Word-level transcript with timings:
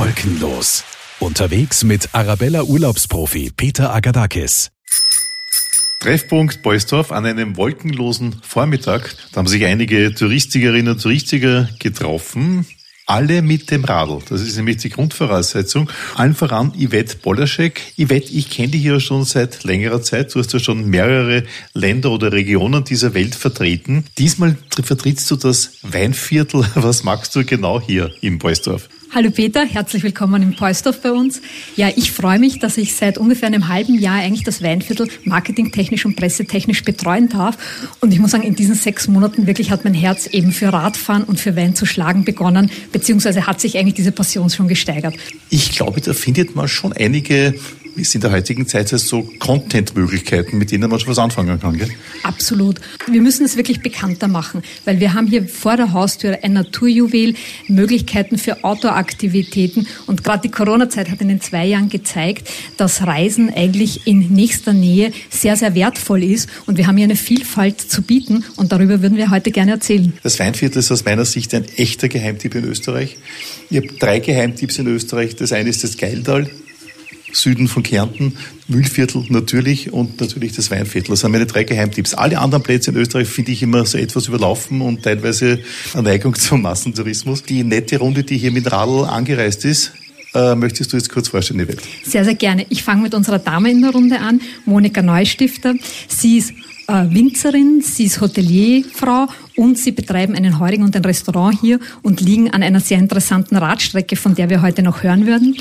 Wolkenlos. 0.00 0.82
Unterwegs 1.18 1.84
mit 1.84 2.14
Arabella 2.14 2.62
Urlaubsprofi 2.62 3.52
Peter 3.54 3.94
Agadakis. 3.94 4.70
Treffpunkt 6.00 6.62
Beusdorf 6.62 7.12
an 7.12 7.26
einem 7.26 7.58
wolkenlosen 7.58 8.36
Vormittag. 8.42 9.14
Da 9.30 9.40
haben 9.40 9.46
sich 9.46 9.66
einige 9.66 10.14
Touristikerinnen 10.14 10.94
und 10.94 11.02
Touristiker 11.02 11.68
getroffen. 11.78 12.64
Alle 13.04 13.42
mit 13.42 13.70
dem 13.70 13.84
Radl. 13.84 14.20
Das 14.26 14.40
ist 14.40 14.56
nämlich 14.56 14.78
die 14.78 14.88
Grundvoraussetzung. 14.88 15.90
Allen 16.14 16.34
voran 16.34 16.72
Yvette 16.78 17.16
Bolaschek. 17.18 17.92
Yvette, 17.98 18.32
ich 18.32 18.48
kenne 18.48 18.68
dich 18.68 18.84
ja 18.84 19.00
schon 19.00 19.26
seit 19.26 19.64
längerer 19.64 20.00
Zeit. 20.00 20.34
Du 20.34 20.38
hast 20.38 20.54
ja 20.54 20.60
schon 20.60 20.86
mehrere 20.86 21.44
Länder 21.74 22.10
oder 22.10 22.32
Regionen 22.32 22.84
dieser 22.84 23.12
Welt 23.12 23.34
vertreten. 23.34 24.06
Diesmal 24.16 24.56
vertrittst 24.82 25.30
du 25.30 25.36
das 25.36 25.72
Weinviertel. 25.82 26.64
Was 26.74 27.04
magst 27.04 27.36
du 27.36 27.44
genau 27.44 27.82
hier 27.82 28.10
im 28.22 28.38
Beusdorf? 28.38 28.88
Hallo 29.12 29.32
Peter, 29.32 29.66
herzlich 29.66 30.04
willkommen 30.04 30.40
im 30.40 30.54
Poisdorf 30.54 31.00
bei 31.02 31.10
uns. 31.10 31.42
Ja, 31.74 31.88
ich 31.96 32.12
freue 32.12 32.38
mich, 32.38 32.60
dass 32.60 32.78
ich 32.78 32.94
seit 32.94 33.18
ungefähr 33.18 33.48
einem 33.48 33.66
halben 33.66 33.98
Jahr 33.98 34.20
eigentlich 34.20 34.44
das 34.44 34.62
Weinviertel 34.62 35.08
marketingtechnisch 35.24 36.06
und 36.06 36.14
pressetechnisch 36.14 36.84
betreuen 36.84 37.28
darf. 37.28 37.58
Und 38.00 38.12
ich 38.12 38.20
muss 38.20 38.30
sagen, 38.30 38.44
in 38.44 38.54
diesen 38.54 38.76
sechs 38.76 39.08
Monaten 39.08 39.48
wirklich 39.48 39.72
hat 39.72 39.82
mein 39.82 39.94
Herz 39.94 40.28
eben 40.28 40.52
für 40.52 40.72
Radfahren 40.72 41.24
und 41.24 41.40
für 41.40 41.56
Wein 41.56 41.74
zu 41.74 41.86
schlagen 41.86 42.24
begonnen, 42.24 42.70
beziehungsweise 42.92 43.48
hat 43.48 43.60
sich 43.60 43.76
eigentlich 43.76 43.94
diese 43.94 44.12
Passion 44.12 44.48
schon 44.48 44.68
gesteigert. 44.68 45.16
Ich 45.48 45.72
glaube, 45.72 46.00
da 46.00 46.12
findet 46.12 46.54
man 46.54 46.68
schon 46.68 46.92
einige 46.92 47.54
es 48.08 48.14
in 48.14 48.20
der 48.20 48.32
heutigen 48.32 48.66
Zeit 48.66 48.88
so 48.88 49.22
Content-Möglichkeiten, 49.38 50.58
mit 50.58 50.70
denen 50.70 50.90
man 50.90 50.98
schon 50.98 51.10
was 51.10 51.18
anfangen 51.18 51.60
kann. 51.60 51.76
Gell? 51.76 51.90
Absolut. 52.22 52.80
Wir 53.06 53.20
müssen 53.20 53.44
es 53.44 53.56
wirklich 53.56 53.80
bekannter 53.80 54.28
machen, 54.28 54.62
weil 54.84 55.00
wir 55.00 55.14
haben 55.14 55.26
hier 55.26 55.46
vor 55.46 55.76
der 55.76 55.92
Haustür 55.92 56.38
ein 56.42 56.52
Naturjuwel, 56.52 57.34
Möglichkeiten 57.68 58.38
für 58.38 58.64
Outdoor-Aktivitäten 58.64 59.86
und 60.06 60.24
gerade 60.24 60.42
die 60.42 60.50
Corona-Zeit 60.50 61.10
hat 61.10 61.20
in 61.20 61.28
den 61.28 61.40
zwei 61.40 61.66
Jahren 61.66 61.88
gezeigt, 61.88 62.48
dass 62.76 63.06
Reisen 63.06 63.52
eigentlich 63.52 64.06
in 64.06 64.32
nächster 64.32 64.72
Nähe 64.72 65.12
sehr, 65.30 65.56
sehr 65.56 65.74
wertvoll 65.74 66.24
ist 66.24 66.48
und 66.66 66.78
wir 66.78 66.86
haben 66.86 66.96
hier 66.96 67.04
eine 67.04 67.16
Vielfalt 67.16 67.80
zu 67.80 68.02
bieten 68.02 68.44
und 68.56 68.72
darüber 68.72 69.02
würden 69.02 69.16
wir 69.16 69.30
heute 69.30 69.50
gerne 69.50 69.72
erzählen. 69.72 70.12
Das 70.22 70.38
Weinviertel 70.38 70.78
ist 70.78 70.90
aus 70.90 71.04
meiner 71.04 71.24
Sicht 71.24 71.54
ein 71.54 71.64
echter 71.76 72.08
Geheimtipp 72.08 72.54
in 72.54 72.64
Österreich. 72.64 73.16
Ich 73.70 73.76
habe 73.76 73.88
drei 73.88 74.18
Geheimtipps 74.18 74.78
in 74.78 74.86
Österreich. 74.86 75.36
Das 75.36 75.52
eine 75.52 75.68
ist 75.68 75.84
das 75.84 75.96
Geildal, 75.96 76.50
Süden 77.32 77.68
von 77.68 77.82
Kärnten, 77.82 78.36
Mühlviertel 78.68 79.24
natürlich 79.28 79.92
und 79.92 80.20
natürlich 80.20 80.52
das 80.52 80.70
Weinviertel. 80.70 81.10
Das 81.10 81.20
sind 81.20 81.32
meine 81.32 81.46
drei 81.46 81.64
Geheimtipps. 81.64 82.14
Alle 82.14 82.38
anderen 82.38 82.62
Plätze 82.62 82.90
in 82.90 82.96
Österreich 82.96 83.28
finde 83.28 83.52
ich 83.52 83.62
immer 83.62 83.84
so 83.86 83.98
etwas 83.98 84.28
überlaufen 84.28 84.80
und 84.80 85.02
teilweise 85.02 85.60
eine 85.94 86.02
Neigung 86.04 86.34
zum 86.36 86.62
Massentourismus. 86.62 87.42
Die 87.42 87.62
nette 87.64 87.98
Runde, 87.98 88.24
die 88.24 88.38
hier 88.38 88.52
mit 88.52 88.70
Radl 88.70 89.04
angereist 89.04 89.64
ist, 89.64 89.92
äh, 90.34 90.54
möchtest 90.54 90.92
du 90.92 90.96
jetzt 90.96 91.10
kurz 91.10 91.28
vorstellen, 91.28 91.66
Yvette? 91.66 91.82
Sehr, 92.04 92.24
sehr 92.24 92.36
gerne. 92.36 92.64
Ich 92.68 92.84
fange 92.84 93.02
mit 93.02 93.14
unserer 93.14 93.38
Dame 93.38 93.70
in 93.70 93.82
der 93.82 93.90
Runde 93.90 94.20
an, 94.20 94.40
Monika 94.64 95.02
Neustifter. 95.02 95.74
Sie 96.08 96.38
ist 96.38 96.52
äh, 96.86 97.06
Winzerin, 97.08 97.82
sie 97.82 98.04
ist 98.04 98.20
Hotelierfrau 98.20 99.26
und 99.60 99.76
sie 99.76 99.92
betreiben 99.92 100.34
einen 100.34 100.58
Heurigen 100.58 100.84
und 100.84 100.96
ein 100.96 101.04
Restaurant 101.04 101.60
hier 101.60 101.78
und 102.00 102.22
liegen 102.22 102.50
an 102.50 102.62
einer 102.62 102.80
sehr 102.80 102.96
interessanten 102.96 103.56
Radstrecke, 103.56 104.16
von 104.16 104.34
der 104.34 104.48
wir 104.48 104.62
heute 104.62 104.82
noch 104.82 105.02
hören 105.02 105.26
würden. 105.26 105.54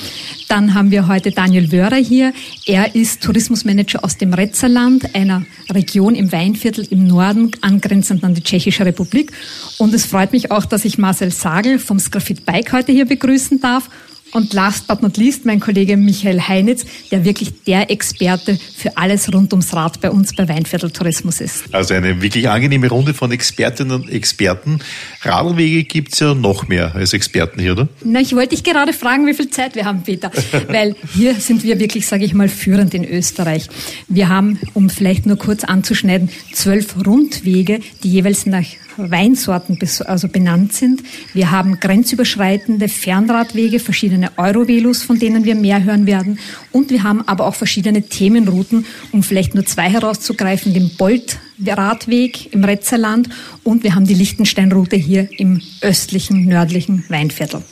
Dann 0.47 0.73
haben 0.73 0.89
wir 0.89 1.09
heute 1.09 1.31
Daniel 1.31 1.69
Wörer 1.69 1.97
hier. 1.97 2.31
Er 2.65 2.95
ist 2.95 3.21
Tourismusmanager 3.21 4.01
aus 4.05 4.17
dem 4.17 4.33
Retzerland, 4.33 5.13
einer 5.13 5.43
Region 5.69 6.15
im 6.15 6.31
Weinviertel 6.31 6.87
im 6.89 7.07
Norden, 7.07 7.51
angrenzend 7.59 8.23
an 8.23 8.33
die 8.33 8.41
Tschechische 8.41 8.85
Republik. 8.85 9.33
Und 9.79 9.93
es 9.93 10.05
freut 10.05 10.31
mich 10.31 10.49
auch, 10.49 10.63
dass 10.63 10.85
ich 10.85 10.97
Marcel 10.97 11.31
Sagel 11.31 11.77
vom 11.77 11.99
Sgraffit 11.99 12.45
Bike 12.45 12.71
heute 12.71 12.93
hier 12.93 13.05
begrüßen 13.05 13.59
darf 13.59 13.89
und 14.33 14.53
last 14.53 14.87
but 14.87 15.01
not 15.01 15.17
least 15.17 15.45
mein 15.45 15.59
Kollege 15.59 15.97
Michael 15.97 16.41
Heinitz, 16.41 16.85
der 17.11 17.25
wirklich 17.25 17.63
der 17.63 17.89
Experte 17.89 18.57
für 18.75 18.97
alles 18.97 19.33
rund 19.33 19.53
ums 19.53 19.73
Rad 19.73 20.01
bei 20.01 20.11
uns 20.11 20.35
bei 20.35 20.47
Weinviertel 20.47 20.91
Tourismus 20.91 21.41
ist. 21.41 21.63
Also 21.73 21.93
eine 21.93 22.21
wirklich 22.21 22.49
angenehme 22.49 22.89
Runde 22.89 23.13
von 23.13 23.31
Expertinnen 23.31 24.01
und 24.01 24.09
Experten. 24.09 24.79
Radlwege 25.21 25.83
gibt's 25.83 26.19
ja 26.19 26.33
noch 26.33 26.67
mehr 26.67 26.95
als 26.95 27.13
Experten 27.13 27.59
hier, 27.59 27.73
oder? 27.73 27.87
Na, 28.03 28.19
ich 28.19 28.35
wollte 28.35 28.49
dich 28.49 28.63
gerade 28.63 28.93
fragen, 28.93 29.27
wie 29.27 29.33
viel 29.33 29.49
Zeit 29.49 29.75
wir 29.75 29.85
haben, 29.85 30.03
Peter. 30.03 30.31
Weil 30.67 30.95
hier 31.13 31.35
sind 31.35 31.63
wir 31.63 31.79
wirklich, 31.79 32.07
sage 32.07 32.25
ich 32.25 32.33
mal, 32.33 32.49
führend 32.49 32.93
in 32.93 33.05
Österreich. 33.05 33.67
Wir 34.07 34.29
haben, 34.29 34.59
um 34.73 34.89
vielleicht 34.89 35.25
nur 35.25 35.37
kurz 35.37 35.63
anzuschneiden, 35.63 36.29
zwölf 36.53 36.95
Rundwege, 37.05 37.79
die 38.03 38.11
jeweils 38.11 38.45
nach 38.45 38.65
Weinsorten 39.07 39.77
also 40.05 40.27
benannt 40.27 40.73
sind. 40.73 41.03
Wir 41.33 41.51
haben 41.51 41.79
grenzüberschreitende 41.79 42.87
Fernradwege, 42.89 43.79
verschiedene 43.79 44.31
Eurovelos, 44.37 45.03
von 45.03 45.19
denen 45.19 45.45
wir 45.45 45.55
mehr 45.55 45.83
hören 45.83 46.05
werden. 46.05 46.39
Und 46.71 46.89
wir 46.89 47.03
haben 47.03 47.27
aber 47.27 47.45
auch 47.45 47.55
verschiedene 47.55 48.03
Themenrouten, 48.03 48.85
um 49.11 49.23
vielleicht 49.23 49.55
nur 49.55 49.65
zwei 49.65 49.89
herauszugreifen, 49.89 50.73
den 50.73 50.91
Bolt-Radweg 50.97 52.53
im 52.53 52.63
Retzerland 52.63 53.29
und 53.63 53.83
wir 53.83 53.95
haben 53.95 54.05
die 54.05 54.13
Lichtenstein-Route 54.13 54.95
hier 54.95 55.29
im 55.37 55.61
östlichen, 55.81 56.45
nördlichen 56.45 57.03
Weinviertel. 57.07 57.63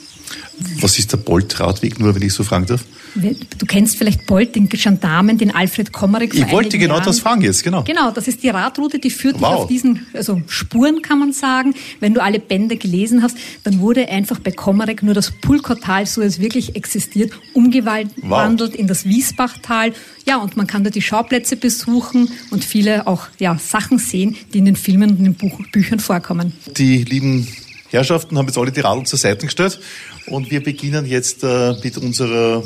Was 0.80 0.98
ist 0.98 1.12
der 1.12 1.18
Bolt-Radweg, 1.18 2.00
nur 2.00 2.14
wenn 2.14 2.22
ich 2.22 2.32
so 2.32 2.42
fragen 2.44 2.66
darf? 2.66 2.84
Du 3.14 3.66
kennst 3.66 3.96
vielleicht 3.96 4.26
Bolt, 4.26 4.54
den 4.54 4.68
Gendarmen, 4.68 5.38
den 5.38 5.54
Alfred 5.54 5.92
Kommerek. 5.92 6.34
Ich 6.34 6.50
wollte 6.50 6.78
genau 6.78 6.94
Jahren. 6.94 7.06
das 7.06 7.20
fragen 7.20 7.42
jetzt, 7.42 7.64
genau. 7.64 7.82
Genau, 7.82 8.10
das 8.10 8.28
ist 8.28 8.42
die 8.42 8.48
Radroute, 8.48 8.98
die 8.98 9.10
führt 9.10 9.40
wow. 9.40 9.50
dich 9.50 9.58
auf 9.58 9.66
diesen 9.68 10.06
also 10.12 10.42
Spuren, 10.46 11.02
kann 11.02 11.18
man 11.18 11.32
sagen. 11.32 11.74
Wenn 12.00 12.14
du 12.14 12.22
alle 12.22 12.38
Bände 12.38 12.76
gelesen 12.76 13.22
hast, 13.22 13.36
dann 13.64 13.80
wurde 13.80 14.08
einfach 14.08 14.38
bei 14.40 14.50
Kommerek 14.50 15.02
nur 15.02 15.14
das 15.14 15.30
Pulkotal, 15.30 16.06
so 16.06 16.22
es 16.22 16.40
wirklich 16.40 16.76
existiert, 16.76 17.32
umgewandelt 17.54 18.12
wow. 18.22 18.74
in 18.74 18.86
das 18.86 19.04
Wiesbachtal. 19.04 19.92
Ja, 20.26 20.36
und 20.36 20.56
man 20.56 20.66
kann 20.66 20.84
da 20.84 20.90
die 20.90 21.02
Schauplätze 21.02 21.56
besuchen 21.56 22.30
und 22.50 22.64
viele 22.64 23.06
auch 23.06 23.28
ja, 23.38 23.58
Sachen 23.58 23.98
sehen, 23.98 24.36
die 24.52 24.58
in 24.58 24.66
den 24.66 24.76
Filmen 24.76 25.10
und 25.10 25.18
in 25.18 25.24
den 25.24 25.34
Buch 25.34 25.60
Büchern 25.72 26.00
vorkommen. 26.00 26.52
Die 26.76 27.04
lieben 27.04 27.48
Herrschaften 27.90 28.36
haben 28.36 28.46
jetzt 28.46 28.58
alle 28.58 28.70
die 28.70 28.80
Radl 28.80 29.04
zur 29.04 29.18
Seite 29.18 29.46
gestellt 29.46 29.80
und 30.26 30.50
wir 30.50 30.62
beginnen 30.62 31.06
jetzt 31.06 31.42
äh, 31.42 31.74
mit 31.82 31.96
unserer 31.96 32.62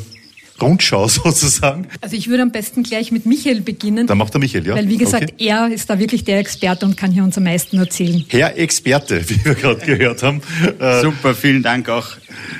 Rundschau 0.60 1.08
sozusagen. 1.08 1.86
Also 2.00 2.16
ich 2.16 2.28
würde 2.28 2.42
am 2.42 2.52
besten 2.52 2.82
gleich 2.82 3.12
mit 3.12 3.26
Michael 3.26 3.60
beginnen. 3.60 4.06
Dann 4.06 4.18
macht 4.18 4.34
der 4.34 4.40
Michael, 4.40 4.66
ja. 4.66 4.74
Weil 4.74 4.88
wie 4.88 4.96
gesagt, 4.96 5.32
okay. 5.34 5.46
er 5.46 5.68
ist 5.72 5.88
da 5.90 5.98
wirklich 5.98 6.24
der 6.24 6.38
Experte 6.38 6.86
und 6.86 6.96
kann 6.96 7.10
hier 7.10 7.24
uns 7.24 7.36
am 7.36 7.44
meisten 7.44 7.78
erzählen. 7.78 8.24
Herr 8.28 8.56
Experte, 8.56 9.22
wie 9.28 9.44
wir 9.44 9.54
gerade 9.54 9.84
gehört 9.84 10.22
haben. 10.22 10.40
Äh, 10.78 11.02
Super, 11.02 11.34
vielen 11.34 11.62
Dank 11.62 11.88
auch. 11.88 12.08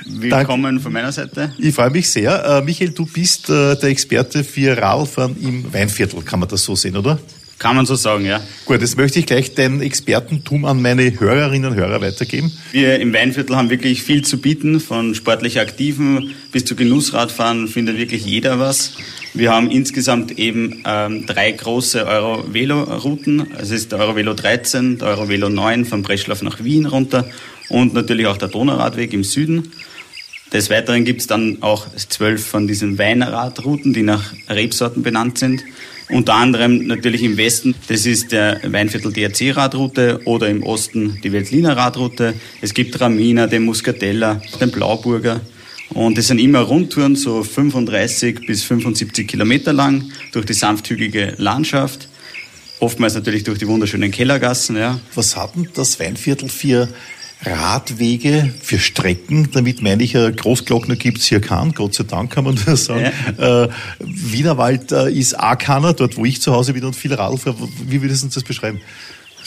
Willkommen 0.05 0.63
Dank. 0.63 0.81
von 0.81 0.93
meiner 0.93 1.11
Seite. 1.11 1.53
Ich 1.57 1.73
freue 1.73 1.89
mich 1.89 2.09
sehr. 2.09 2.43
Äh, 2.43 2.61
Michael, 2.61 2.91
du 2.91 3.05
bist 3.05 3.49
äh, 3.49 3.75
der 3.75 3.89
Experte 3.89 4.43
für 4.43 4.77
Radfahren 4.77 5.35
im 5.41 5.73
Weinviertel, 5.73 6.21
kann 6.21 6.39
man 6.39 6.49
das 6.49 6.63
so 6.63 6.75
sehen, 6.75 6.97
oder? 6.97 7.19
Kann 7.59 7.75
man 7.75 7.85
so 7.85 7.95
sagen, 7.95 8.25
ja. 8.25 8.41
Gut, 8.65 8.81
jetzt 8.81 8.97
möchte 8.97 9.19
ich 9.19 9.25
gleich 9.25 9.53
dein 9.53 9.81
Expertentum 9.81 10.65
an 10.65 10.81
meine 10.81 11.19
Hörerinnen 11.19 11.71
und 11.71 11.77
Hörer 11.77 12.01
weitergeben. 12.01 12.51
Wir 12.71 12.99
im 12.99 13.13
Weinviertel 13.13 13.55
haben 13.55 13.69
wirklich 13.69 14.03
viel 14.03 14.23
zu 14.23 14.41
bieten, 14.41 14.79
von 14.79 15.15
sportlich 15.15 15.59
Aktiven 15.59 16.33
bis 16.51 16.65
zu 16.65 16.75
Genussradfahren 16.75 17.67
findet 17.67 17.97
wirklich 17.97 18.25
jeder 18.25 18.59
was. 18.59 18.93
Wir 19.33 19.51
haben 19.51 19.71
insgesamt 19.71 20.37
eben 20.37 20.83
ähm, 20.85 21.25
drei 21.25 21.51
große 21.51 22.05
Euro-Velo-Routen. 22.05 23.47
Es 23.57 23.71
ist 23.71 23.91
der 23.91 23.99
Euro-Velo 23.99 24.33
13, 24.33 24.99
der 24.99 25.07
Euro-Velo 25.09 25.49
9 25.49 25.85
von 25.85 26.01
Breschlauf 26.01 26.41
nach 26.41 26.63
Wien 26.63 26.85
runter 26.85 27.27
und 27.69 27.93
natürlich 27.93 28.27
auch 28.27 28.37
der 28.37 28.49
Donauradweg 28.49 29.13
im 29.13 29.23
Süden. 29.23 29.71
Des 30.53 30.69
Weiteren 30.69 31.03
gibt 31.03 31.21
es 31.21 31.27
dann 31.27 31.57
auch 31.61 31.87
zwölf 31.95 32.45
von 32.45 32.67
diesen 32.67 32.99
Weinradrouten, 32.99 33.93
die 33.93 34.03
nach 34.03 34.33
Rebsorten 34.47 35.01
benannt 35.01 35.39
sind. 35.39 35.63
Unter 36.13 36.35
anderem 36.35 36.85
natürlich 36.85 37.23
im 37.23 37.37
Westen, 37.37 37.73
das 37.87 38.05
ist 38.05 38.31
der 38.31 38.61
Weinviertel 38.63 39.11
DRC-Radroute 39.11 40.21
oder 40.25 40.47
im 40.47 40.61
Osten 40.61 41.19
die 41.23 41.31
Weltliner 41.31 41.75
Radroute. 41.75 42.35
Es 42.61 42.75
gibt 42.75 43.01
Ramina, 43.01 43.47
den 43.47 43.63
Muscatella, 43.63 44.39
den 44.61 44.69
Blauburger. 44.69 45.41
Und 45.89 46.19
es 46.19 46.27
sind 46.27 46.37
immer 46.37 46.59
Rundtouren, 46.59 47.15
so 47.15 47.41
35 47.41 48.45
bis 48.45 48.63
75 48.63 49.27
Kilometer 49.27 49.73
lang 49.73 50.11
durch 50.31 50.45
die 50.45 50.53
sanfthügige 50.53 51.33
Landschaft. 51.39 52.07
Oftmals 52.79 53.15
natürlich 53.15 53.43
durch 53.43 53.57
die 53.57 53.67
wunderschönen 53.67 54.11
Kellergassen. 54.11 54.75
Ja. 54.75 54.99
Was 55.15 55.35
hat 55.35 55.55
denn 55.55 55.69
das 55.73 55.99
Weinviertel 55.99 56.47
für 56.47 56.89
Radwege 57.45 58.53
für 58.61 58.79
Strecken. 58.79 59.49
Damit 59.51 59.81
meine 59.81 60.03
ich, 60.03 60.13
Großglockner 60.13 60.95
gibt's 60.95 61.25
hier 61.25 61.41
keinen, 61.41 61.73
Gott 61.73 61.93
sei 61.93 62.03
Dank 62.03 62.31
kann 62.31 62.45
man 62.45 62.57
das 62.65 62.85
sagen. 62.85 63.11
Ja. 63.37 63.63
Äh, 63.63 63.69
Wienerwald 63.99 64.91
äh, 64.91 65.11
ist 65.11 65.39
auch 65.39 65.57
keiner, 65.57 65.93
dort 65.93 66.17
wo 66.17 66.25
ich 66.25 66.41
zu 66.41 66.53
Hause 66.53 66.73
bin 66.73 66.83
und 66.83 66.95
viel 66.95 67.13
Radl 67.13 67.37
fahre. 67.37 67.57
Wie 67.87 68.01
würdest 68.01 68.21
du 68.21 68.27
uns 68.27 68.35
das 68.35 68.43
beschreiben? 68.43 68.81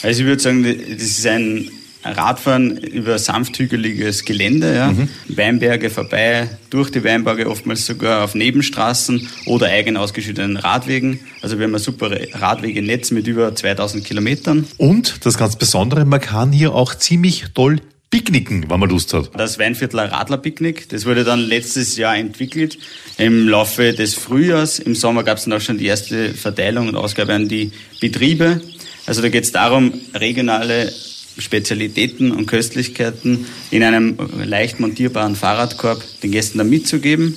Also 0.01 0.21
ich 0.21 0.27
würde 0.27 0.41
sagen, 0.41 0.63
das 0.63 1.01
ist 1.01 1.25
ein 1.25 1.69
Radfahren 2.03 2.77
über 2.77 3.19
sanfthügeliges 3.19 4.25
Gelände, 4.25 4.75
ja. 4.75 4.91
Mhm. 4.91 5.09
Weinberge 5.29 5.89
vorbei, 5.89 6.49
durch 6.69 6.91
die 6.91 7.03
Weinberge, 7.03 7.49
oftmals 7.49 7.85
sogar 7.85 8.23
auf 8.23 8.35
Nebenstraßen 8.35 9.27
oder 9.45 9.67
eigen 9.67 9.97
ausgeschütteten 9.97 10.57
Radwegen. 10.57 11.19
Also 11.41 11.57
wir 11.57 11.65
haben 11.65 11.75
ein 11.75 11.79
super 11.79 12.11
Radwegenetz 12.33 13.11
mit 13.11 13.27
über 13.27 13.53
2000 13.53 14.03
Kilometern. 14.03 14.65
Und 14.77 15.25
das 15.25 15.37
ganz 15.37 15.55
Besondere, 15.55 16.05
man 16.05 16.21
kann 16.21 16.51
hier 16.51 16.73
auch 16.73 16.95
ziemlich 16.95 17.45
toll 17.53 17.81
picknicken, 18.09 18.69
wenn 18.69 18.79
man 18.79 18.89
Lust 18.89 19.13
hat. 19.13 19.31
Das 19.35 19.59
Weinviertler 19.59 20.11
Radlerpicknick, 20.11 20.87
das 20.89 21.05
wurde 21.05 21.23
dann 21.23 21.39
letztes 21.39 21.97
Jahr 21.97 22.15
entwickelt 22.15 22.77
im 23.17 23.49
Laufe 23.49 23.93
des 23.93 24.13
Frühjahrs. 24.13 24.79
Im 24.79 24.95
Sommer 24.95 25.23
gab 25.23 25.37
es 25.37 25.43
dann 25.43 25.53
auch 25.53 25.61
schon 25.61 25.77
die 25.77 25.87
erste 25.87 26.33
Verteilung 26.33 26.87
und 26.87 26.95
Ausgabe 26.95 27.33
an 27.33 27.47
die 27.47 27.71
Betriebe. 27.99 28.61
Also 29.05 29.21
da 29.21 29.29
geht 29.29 29.43
es 29.43 29.51
darum, 29.51 29.93
regionale 30.13 30.91
Spezialitäten 31.37 32.31
und 32.31 32.45
Köstlichkeiten 32.45 33.45
in 33.71 33.83
einem 33.83 34.17
leicht 34.43 34.79
montierbaren 34.79 35.35
Fahrradkorb 35.35 36.03
den 36.23 36.31
Gästen 36.31 36.57
dann 36.57 36.69
mitzugeben. 36.69 37.35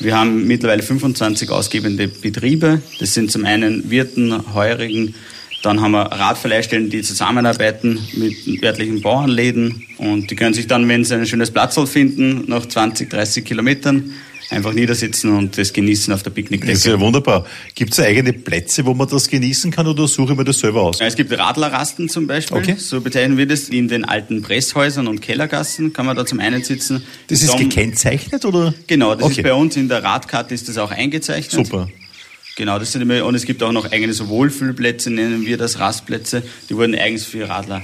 Wir 0.00 0.16
haben 0.16 0.46
mittlerweile 0.46 0.82
25 0.82 1.50
ausgebende 1.50 2.08
Betriebe. 2.08 2.82
Das 2.98 3.14
sind 3.14 3.30
zum 3.30 3.44
einen 3.44 3.90
Wirten, 3.90 4.54
Heurigen, 4.54 5.14
dann 5.64 5.80
haben 5.80 5.92
wir 5.92 6.02
Radverleihstellen, 6.02 6.90
die 6.90 7.00
zusammenarbeiten 7.00 7.98
mit 8.12 8.62
örtlichen 8.62 9.00
Bauernläden 9.00 9.86
und 9.96 10.30
die 10.30 10.36
können 10.36 10.52
sich 10.52 10.66
dann, 10.66 10.86
wenn 10.88 11.04
sie 11.04 11.14
ein 11.14 11.24
schönes 11.24 11.50
Platzl 11.50 11.86
finden, 11.86 12.44
nach 12.48 12.66
20, 12.66 13.08
30 13.08 13.46
Kilometern 13.46 14.12
einfach 14.50 14.72
niedersitzen 14.72 15.36
und 15.36 15.56
das 15.58 15.72
genießen 15.72 16.12
auf 16.12 16.22
der 16.22 16.30
Picknickdecke. 16.30 16.72
Das 16.72 16.80
ist 16.80 16.86
ja 16.86 16.98
wunderbar. 17.00 17.46
Gibt 17.74 17.92
es 17.92 18.00
eigene 18.00 18.32
Plätze, 18.32 18.84
wo 18.84 18.94
man 18.94 19.08
das 19.08 19.28
genießen 19.28 19.70
kann 19.70 19.86
oder 19.86 20.06
suche 20.08 20.32
ich 20.32 20.38
mir 20.38 20.44
das 20.44 20.58
selber 20.58 20.82
aus? 20.82 21.00
Es 21.00 21.16
gibt 21.16 21.36
Radlerrasten 21.36 22.08
zum 22.08 22.26
Beispiel, 22.26 22.56
okay. 22.56 22.76
so 22.78 23.00
bezeichnen 23.00 23.36
wir 23.36 23.46
das. 23.46 23.68
In 23.68 23.88
den 23.88 24.04
alten 24.04 24.42
Presshäusern 24.42 25.08
und 25.08 25.20
Kellergassen 25.20 25.92
kann 25.92 26.06
man 26.06 26.16
da 26.16 26.26
zum 26.26 26.40
einen 26.40 26.62
sitzen. 26.62 27.02
Das 27.28 27.42
ist 27.42 27.50
Zum, 27.50 27.60
gekennzeichnet 27.60 28.44
oder? 28.44 28.74
Genau, 28.86 29.14
das 29.14 29.24
okay. 29.24 29.40
ist 29.40 29.42
bei 29.42 29.54
uns 29.54 29.76
in 29.76 29.88
der 29.88 30.02
Radkarte 30.02 30.54
ist 30.54 30.68
das 30.68 30.78
auch 30.78 30.90
eingezeichnet. 30.90 31.66
Super. 31.66 31.88
Genau, 32.56 32.78
das 32.78 32.92
sind 32.92 33.02
immer, 33.02 33.24
und 33.24 33.34
es 33.34 33.46
gibt 33.46 33.62
auch 33.62 33.72
noch 33.72 33.90
eigene 33.90 34.12
so 34.12 34.28
Wohlfühlplätze, 34.28 35.10
nennen 35.10 35.44
wir 35.44 35.56
das, 35.56 35.80
Rastplätze, 35.80 36.42
die 36.68 36.76
wurden 36.76 36.94
eigens 36.94 37.24
für 37.24 37.48
Radler 37.48 37.82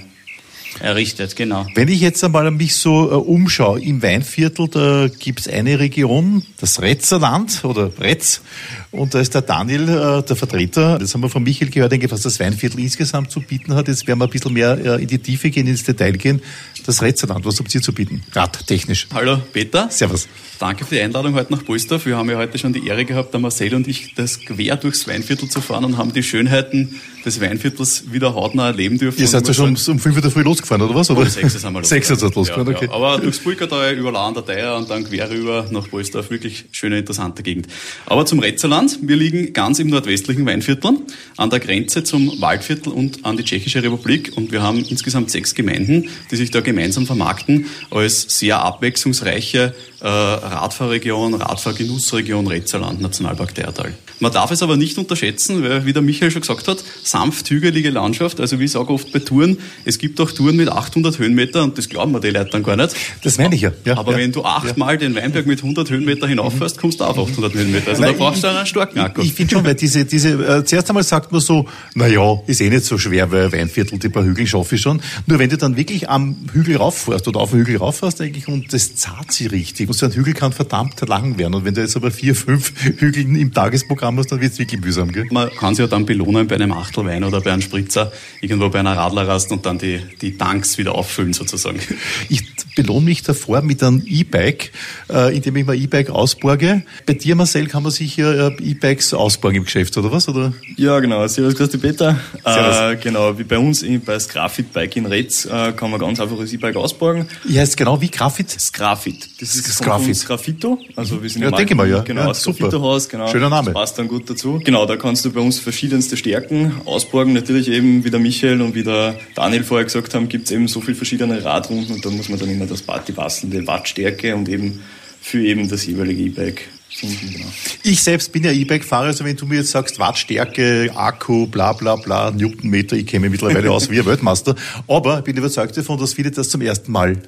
errichtet, 0.78 1.36
genau. 1.36 1.66
Wenn 1.74 1.88
ich 1.88 2.00
jetzt 2.00 2.22
einmal 2.22 2.50
mich 2.50 2.74
so 2.74 3.10
äh, 3.10 3.14
umschaue, 3.14 3.80
im 3.80 4.02
Weinviertel, 4.02 4.68
da 4.68 5.08
gibt 5.08 5.40
es 5.40 5.48
eine 5.48 5.78
Region, 5.78 6.44
das 6.60 6.80
Retzerland 6.80 7.64
oder 7.64 7.90
Retz, 7.98 8.42
und 8.92 9.14
da 9.14 9.20
ist 9.20 9.34
der 9.34 9.42
Daniel, 9.42 9.88
äh, 9.88 10.22
der 10.22 10.36
Vertreter. 10.36 10.98
Das 10.98 11.14
haben 11.14 11.22
wir 11.22 11.28
von 11.28 11.42
Michael 11.42 11.70
gehört, 11.70 11.92
was 12.10 12.22
das 12.22 12.40
Weinviertel 12.40 12.80
insgesamt 12.80 13.30
zu 13.30 13.40
bieten 13.40 13.74
hat. 13.74 13.88
Jetzt 13.88 14.06
werden 14.06 14.18
wir 14.18 14.24
ein 14.24 14.30
bisschen 14.30 14.52
mehr 14.52 14.78
äh, 14.78 15.02
in 15.02 15.06
die 15.06 15.18
Tiefe 15.18 15.50
gehen, 15.50 15.66
ins 15.66 15.84
Detail 15.84 16.12
gehen. 16.12 16.42
Das 16.86 17.02
Retzerland, 17.02 17.44
was 17.44 17.58
habt 17.58 17.72
ihr 17.74 17.82
zu 17.82 17.92
bieten? 17.92 18.22
Radtechnisch. 18.32 19.06
Hallo 19.14 19.38
Peter. 19.52 19.88
Servus. 19.90 20.28
Danke 20.58 20.84
für 20.84 20.94
die 20.94 21.00
Einladung 21.00 21.34
heute 21.34 21.52
nach 21.52 21.64
Polsdorf. 21.64 22.04
Wir 22.04 22.18
haben 22.18 22.28
ja 22.28 22.36
heute 22.36 22.58
schon 22.58 22.72
die 22.72 22.86
Ehre 22.86 23.04
gehabt, 23.06 23.32
der 23.32 23.40
Marcel 23.40 23.74
und 23.74 23.88
ich, 23.88 24.14
das 24.14 24.40
quer 24.40 24.76
durchs 24.76 25.08
Weinviertel 25.08 25.48
zu 25.48 25.62
fahren 25.62 25.86
und 25.86 25.96
haben 25.96 26.12
die 26.12 26.22
Schönheiten 26.22 27.00
des 27.24 27.40
Weinviertels 27.40 28.12
wieder 28.12 28.34
hautnah 28.34 28.66
erleben 28.66 28.98
dürfen. 28.98 29.20
Ihr 29.20 29.28
seid 29.28 29.46
ja 29.48 29.54
schon 29.54 29.70
um 29.70 29.76
5 29.76 30.04
Uhr 30.04 30.30
früh 30.30 30.42
losgefahren, 30.42 30.82
oder 30.82 30.94
was? 30.94 31.10
Oder? 31.10 31.20
Um 31.20 31.28
6 31.28 31.52
sind 31.52 31.62
wir 31.72 31.80
losgefahren. 31.80 31.84
6 31.84 32.08
seid 32.08 32.34
losgefahren, 32.34 32.66
ja, 32.66 32.76
okay. 32.76 32.86
Ja. 32.86 32.92
Aber 32.92 33.18
durchs 33.18 33.38
Pulkertal, 33.38 33.94
über 33.94 34.12
Lahn 34.12 34.34
der 34.34 34.44
Theier 34.44 34.76
und 34.76 34.90
dann 34.90 35.04
quer 35.04 35.30
rüber 35.30 35.66
nach 35.70 35.88
Polsdorf. 35.88 36.30
Wirklich 36.30 36.66
schöne, 36.72 36.98
interessante 36.98 37.42
Gegend. 37.42 37.66
Aber 38.04 38.26
zum 38.26 38.40
Retzerland. 38.80 38.98
Wir 39.02 39.16
liegen 39.16 39.52
ganz 39.52 39.78
im 39.78 39.88
nordwestlichen 39.88 40.46
Weinviertel, 40.46 40.98
an 41.36 41.50
der 41.50 41.60
Grenze 41.60 42.04
zum 42.04 42.40
Waldviertel 42.40 42.92
und 42.92 43.24
an 43.24 43.36
die 43.36 43.44
Tschechische 43.44 43.82
Republik. 43.82 44.32
Und 44.36 44.52
wir 44.52 44.62
haben 44.62 44.84
insgesamt 44.84 45.30
sechs 45.30 45.54
Gemeinden, 45.54 46.08
die 46.30 46.36
sich 46.36 46.50
da 46.50 46.60
gemeinsam 46.60 47.06
vermarkten 47.06 47.66
als 47.90 48.38
sehr 48.38 48.60
abwechslungsreiche 48.60 49.74
äh, 50.00 50.06
Radfahrregion, 50.06 51.34
Radfahrgenussregion 51.34 52.46
Retzerland, 52.46 53.00
Nationalpark 53.00 53.54
Teertal. 53.54 53.92
Man 54.20 54.32
darf 54.32 54.50
es 54.50 54.62
aber 54.62 54.76
nicht 54.76 54.98
unterschätzen, 54.98 55.62
weil, 55.62 55.86
wie 55.86 55.92
der 55.92 56.02
Michael 56.02 56.30
schon 56.30 56.42
gesagt 56.42 56.68
hat, 56.68 56.84
sanft 57.02 57.48
hügelige 57.50 57.90
Landschaft. 57.90 58.40
Also 58.40 58.58
wie 58.58 58.64
ich 58.64 58.72
sage 58.72 58.90
oft 58.90 59.12
bei 59.12 59.18
Touren, 59.18 59.58
es 59.84 59.98
gibt 59.98 60.20
auch 60.20 60.30
Touren 60.30 60.56
mit 60.56 60.68
800 60.68 61.18
Höhenmeter 61.18 61.62
und 61.64 61.78
das 61.78 61.88
glauben 61.88 62.12
wir 62.12 62.20
die 62.20 62.30
Leute 62.30 62.50
dann 62.50 62.62
gar 62.62 62.76
nicht. 62.76 62.94
Das 63.22 63.38
meine 63.38 63.54
ich 63.54 63.62
ja. 63.62 63.72
ja 63.84 63.96
aber 63.96 64.12
ja, 64.12 64.18
wenn 64.18 64.32
du 64.32 64.44
achtmal 64.44 64.98
den 64.98 65.14
Weinberg 65.14 65.46
mit 65.46 65.62
100 65.62 65.90
Höhenmeter 65.90 66.26
hinauffährst, 66.28 66.78
kommst 66.78 67.00
du 67.00 67.04
auf 67.04 67.18
800 67.18 67.54
Höhenmeter. 67.54 67.90
Also 67.90 68.02
Nein, 68.02 68.12
da 68.12 68.18
brauchst 68.18 68.42
du 68.44 68.48
einen 68.48 68.66
starken 68.66 68.98
Akku. 68.98 69.22
Ich, 69.22 69.28
ich 69.28 69.34
finde 69.34 69.54
schon, 69.54 69.64
weil 69.64 69.74
diese, 69.74 70.04
diese, 70.04 70.30
äh, 70.30 70.64
zuerst 70.64 70.88
einmal 70.90 71.02
sagt 71.02 71.32
man 71.32 71.40
so, 71.40 71.66
na 71.94 72.06
ja, 72.06 72.40
ist 72.46 72.60
eh 72.60 72.68
nicht 72.68 72.84
so 72.84 72.98
schwer, 72.98 73.30
weil 73.32 73.52
Weinviertel, 73.52 73.98
die 73.98 74.08
paar 74.08 74.24
Hügel 74.24 74.46
schaffe 74.46 74.74
ich 74.74 74.80
schon. 74.82 75.00
Nur 75.26 75.38
wenn 75.38 75.48
du 75.48 75.56
dann 75.56 75.76
wirklich 75.76 76.08
am 76.10 76.36
Hügel 76.52 76.76
rauffährst 76.76 77.26
oder 77.28 77.40
auf 77.40 77.50
den 77.50 77.60
Hügel 77.60 77.78
rauffährst 77.78 78.20
eigentlich 78.20 78.48
und 78.48 78.72
das 78.72 78.96
zahlt 78.96 79.32
sie 79.32 79.46
richtig. 79.46 79.88
Und 79.88 79.94
so 79.94 80.06
ein 80.06 80.12
Hügel 80.12 80.34
kann 80.34 80.52
verdammt 80.52 81.00
lang 81.08 81.38
werden. 81.38 81.54
Und 81.54 81.64
wenn 81.64 81.74
du 81.74 81.80
jetzt 81.80 81.96
aber 81.96 82.10
vier, 82.10 82.34
fünf 82.34 82.72
Hügel 82.98 83.36
im 83.36 83.52
Tagesprogramm 83.52 84.09
hast, 84.18 84.32
dann 84.32 84.40
wird 84.40 84.52
es 84.52 84.58
wirklich 84.58 84.80
mühsam, 84.80 85.12
gell? 85.12 85.26
Man 85.30 85.50
kann 85.50 85.74
sich 85.74 85.82
ja 85.82 85.86
dann 85.86 86.06
belohnen 86.06 86.46
bei 86.46 86.56
einem 86.56 86.72
Achtelwein 86.72 87.24
oder 87.24 87.40
bei 87.40 87.52
einem 87.52 87.62
Spritzer, 87.62 88.12
irgendwo 88.40 88.68
bei 88.68 88.80
einer 88.80 88.96
Radlerrast 88.96 89.50
und 89.52 89.66
dann 89.66 89.78
die, 89.78 90.00
die 90.20 90.36
Tanks 90.36 90.78
wieder 90.78 90.94
auffüllen 90.94 91.32
sozusagen. 91.32 91.80
Ich 92.28 92.42
belohne 92.74 93.04
mich 93.04 93.22
davor 93.22 93.62
mit 93.62 93.82
einem 93.82 94.02
E-Bike, 94.06 94.72
äh, 95.10 95.34
indem 95.34 95.56
ich 95.56 95.66
mein 95.66 95.80
E-Bike 95.80 96.10
ausborge. 96.10 96.82
Bei 97.06 97.14
dir, 97.14 97.34
Marcel, 97.36 97.66
kann 97.66 97.82
man 97.82 97.92
sich 97.92 98.16
ja 98.16 98.48
äh, 98.48 98.56
E-Bikes 98.60 99.14
ausborgen 99.14 99.58
im 99.58 99.64
Geschäft, 99.64 99.96
oder 99.98 100.12
was? 100.12 100.28
Oder? 100.28 100.52
Ja, 100.76 100.98
genau. 101.00 101.26
Servus, 101.26 101.54
grüß 101.54 101.70
dich, 101.70 101.80
Peter. 101.80 102.18
Servus. 102.44 102.76
Äh, 102.76 102.96
genau, 102.96 103.38
wie 103.38 103.44
bei 103.44 103.58
uns 103.58 103.84
bei 104.04 104.18
Skrafit 104.18 104.72
Bike 104.72 104.96
in 104.96 105.06
Retz 105.06 105.44
äh, 105.44 105.72
kann 105.72 105.90
man 105.90 106.00
ganz 106.00 106.20
einfach 106.20 106.38
das 106.38 106.52
E-Bike 106.52 106.76
ausborgen. 106.76 107.26
Ja, 107.48 107.60
heißt 107.60 107.76
genau 107.76 108.00
wie 108.00 108.10
Grafit? 108.10 108.50
Skrafit. 108.50 109.40
Das 109.40 109.54
ist 109.54 109.66
Skrafit. 109.72 110.16
Skrafito. 110.16 110.78
Also 110.96 111.22
wir 111.22 111.30
sind 111.30 111.42
ja, 111.42 111.50
denke 111.50 111.74
mal, 111.74 111.88
ja. 111.88 112.00
Genau, 112.00 112.28
ja, 112.28 112.34
Skrafito-Haus, 112.34 113.08
genau. 113.08 113.28
Schöner 113.28 113.48
Name. 113.48 113.72
Das 113.72 113.74
passt 113.74 113.98
dann 114.00 114.08
gut 114.08 114.28
dazu. 114.28 114.60
Genau, 114.64 114.86
da 114.86 114.96
kannst 114.96 115.24
du 115.24 115.32
bei 115.32 115.40
uns 115.40 115.58
verschiedenste 115.58 116.16
Stärken 116.16 116.72
ausborgen. 116.84 117.32
Natürlich 117.32 117.68
eben, 117.68 118.04
wie 118.04 118.10
der 118.10 118.20
Michael 118.20 118.60
und 118.62 118.74
wie 118.74 118.82
der 118.82 119.18
Daniel 119.34 119.62
vorher 119.62 119.84
gesagt 119.84 120.14
haben, 120.14 120.28
gibt 120.28 120.46
es 120.46 120.50
eben 120.50 120.68
so 120.68 120.80
viele 120.80 120.96
verschiedene 120.96 121.44
Radrunden 121.44 121.94
und 121.94 122.04
da 122.04 122.10
muss 122.10 122.28
man 122.28 122.38
dann 122.38 122.50
immer 122.50 122.66
das, 122.66 122.82
die 123.06 123.12
passende 123.12 123.66
Wattstärke 123.66 124.34
und 124.34 124.48
eben 124.48 124.80
für 125.20 125.44
eben 125.44 125.68
das 125.68 125.86
jeweilige 125.86 126.22
E-Bike 126.22 126.62
finden. 126.88 127.30
Genau. 127.32 127.46
Ich 127.82 128.02
selbst 128.02 128.32
bin 128.32 128.44
ja 128.44 128.52
E-Bike-Fahrer, 128.52 129.06
also 129.06 129.24
wenn 129.24 129.36
du 129.36 129.46
mir 129.46 129.56
jetzt 129.56 129.70
sagst, 129.70 129.98
Wattstärke, 129.98 130.90
Akku, 130.94 131.46
bla 131.46 131.72
bla 131.74 131.96
bla, 131.96 132.30
Newtonmeter, 132.30 132.96
ich 132.96 133.12
mich 133.12 133.30
mittlerweile 133.30 133.70
aus 133.70 133.90
wie 133.90 134.00
ein 134.00 134.06
Weltmeister, 134.06 134.56
aber 134.88 135.18
ich 135.18 135.24
bin 135.24 135.36
überzeugt 135.36 135.76
davon, 135.76 135.98
dass 135.98 136.14
viele 136.14 136.30
das 136.30 136.48
zum 136.48 136.62
ersten 136.62 136.90
Mal 136.90 137.18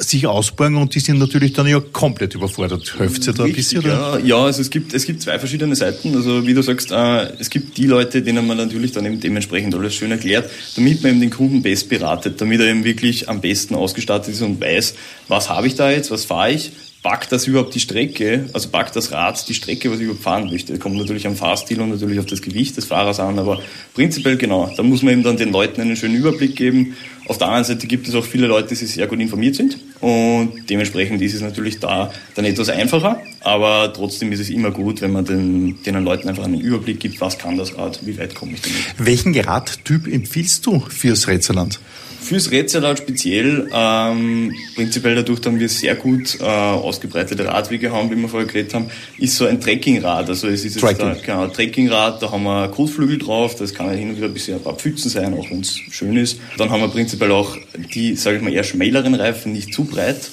sich 0.00 0.26
ausborgen 0.26 0.76
und 0.76 0.94
die 0.94 1.00
sind 1.00 1.18
natürlich 1.18 1.52
dann 1.52 1.66
ja 1.66 1.80
komplett 1.80 2.34
überfordert. 2.34 2.94
Hilft 2.96 3.26
ihr 3.26 3.32
da 3.32 3.44
ein 3.44 3.52
bisschen? 3.52 3.80
Oder? 3.80 4.18
Ja, 4.18 4.18
ja, 4.18 4.36
also 4.44 4.60
es 4.60 4.70
gibt, 4.70 4.94
es 4.94 5.06
gibt 5.06 5.22
zwei 5.22 5.38
verschiedene 5.38 5.74
Seiten. 5.76 6.14
Also 6.14 6.46
wie 6.46 6.54
du 6.54 6.62
sagst, 6.62 6.90
äh, 6.90 7.32
es 7.38 7.50
gibt 7.50 7.76
die 7.76 7.86
Leute, 7.86 8.22
denen 8.22 8.46
man 8.46 8.56
natürlich 8.56 8.92
dann 8.92 9.06
eben 9.06 9.20
dementsprechend 9.20 9.74
alles 9.74 9.94
schön 9.94 10.10
erklärt, 10.10 10.50
damit 10.76 11.02
man 11.02 11.12
eben 11.12 11.20
den 11.20 11.30
Kunden 11.30 11.62
best 11.62 11.88
beratet, 11.88 12.40
damit 12.40 12.60
er 12.60 12.66
eben 12.66 12.84
wirklich 12.84 13.28
am 13.28 13.40
besten 13.40 13.74
ausgestattet 13.74 14.34
ist 14.34 14.42
und 14.42 14.60
weiß, 14.60 14.94
was 15.28 15.48
habe 15.48 15.66
ich 15.66 15.74
da 15.74 15.90
jetzt, 15.90 16.10
was 16.10 16.24
fahre 16.24 16.52
ich, 16.52 16.72
packt 17.04 17.32
das 17.32 17.46
überhaupt 17.46 17.74
die 17.74 17.80
Strecke, 17.80 18.48
also 18.54 18.70
packt 18.70 18.96
das 18.96 19.12
Rad 19.12 19.46
die 19.46 19.52
Strecke, 19.52 19.92
was 19.92 20.00
ich 20.00 20.10
fahren 20.18 20.48
möchte. 20.50 20.78
Kommt 20.78 20.96
natürlich 20.96 21.26
am 21.26 21.36
Fahrstil 21.36 21.78
und 21.82 21.90
natürlich 21.90 22.18
auf 22.18 22.24
das 22.24 22.40
Gewicht 22.40 22.78
des 22.78 22.86
Fahrers 22.86 23.20
an, 23.20 23.38
aber 23.38 23.60
prinzipiell 23.92 24.38
genau. 24.38 24.72
Da 24.74 24.82
muss 24.82 25.02
man 25.02 25.12
eben 25.12 25.22
dann 25.22 25.36
den 25.36 25.52
Leuten 25.52 25.82
einen 25.82 25.96
schönen 25.96 26.16
Überblick 26.16 26.56
geben. 26.56 26.96
Auf 27.28 27.36
der 27.36 27.48
anderen 27.48 27.64
Seite 27.64 27.86
gibt 27.86 28.08
es 28.08 28.14
auch 28.14 28.24
viele 28.24 28.46
Leute, 28.46 28.68
die 28.68 28.86
sehr 28.86 29.06
gut 29.06 29.20
informiert 29.20 29.54
sind 29.54 29.76
und 30.00 30.52
dementsprechend 30.70 31.20
ist 31.20 31.34
es 31.34 31.42
natürlich 31.42 31.78
da 31.78 32.10
dann 32.36 32.46
etwas 32.46 32.70
einfacher, 32.70 33.20
aber 33.40 33.92
trotzdem 33.92 34.32
ist 34.32 34.40
es 34.40 34.48
immer 34.48 34.70
gut, 34.70 35.02
wenn 35.02 35.12
man 35.12 35.26
den, 35.26 35.82
den 35.82 36.04
Leuten 36.04 36.28
einfach 36.28 36.44
einen 36.44 36.60
Überblick 36.60 37.00
gibt, 37.00 37.20
was 37.20 37.36
kann 37.36 37.58
das 37.58 37.76
Rad, 37.76 38.00
wie 38.06 38.18
weit 38.18 38.34
komme 38.34 38.52
ich 38.54 38.62
damit. 38.62 38.78
Welchen 38.98 39.38
Radtyp 39.38 40.06
empfiehlst 40.06 40.64
du 40.64 40.80
fürs 40.80 41.28
Rätselland? 41.28 41.80
Fürs 42.24 42.50
Rätselrad 42.50 42.98
speziell, 42.98 43.68
ähm, 43.70 44.54
prinzipiell 44.74 45.14
dadurch, 45.14 45.40
dass 45.40 45.54
wir 45.58 45.68
sehr 45.68 45.94
gut 45.94 46.38
äh, 46.40 46.44
ausgebreitete 46.44 47.44
Radwege 47.44 47.92
haben, 47.92 48.10
wie 48.10 48.16
wir 48.16 48.30
vorher 48.30 48.48
geredet 48.48 48.72
haben, 48.72 48.86
ist 49.18 49.36
so 49.36 49.44
ein 49.44 49.60
Trekkingrad. 49.60 50.30
Also 50.30 50.48
es 50.48 50.64
ist 50.64 50.80
jetzt 50.80 50.98
da, 50.98 51.14
genau, 51.14 51.48
Trekkingrad, 51.48 52.22
da 52.22 52.32
haben 52.32 52.44
wir 52.44 52.68
Kotflügel 52.68 53.18
drauf, 53.18 53.56
das 53.56 53.74
kann 53.74 53.90
hin 53.90 54.08
und 54.08 54.16
wieder 54.16 54.28
ein 54.28 54.32
bisschen 54.32 54.56
ein 54.56 54.62
paar 54.62 54.74
Pfützen 54.74 55.10
sein, 55.10 55.34
auch 55.34 55.50
wenn 55.50 55.60
es 55.60 55.76
schön 55.90 56.16
ist. 56.16 56.40
Dann 56.56 56.70
haben 56.70 56.80
wir 56.80 56.88
prinzipiell 56.88 57.30
auch 57.30 57.58
die, 57.94 58.16
sage 58.16 58.38
ich 58.38 58.42
mal, 58.42 58.54
eher 58.54 58.64
schmäleren 58.64 59.14
Reifen, 59.14 59.52
nicht 59.52 59.74
zu 59.74 59.84
breit 59.84 60.30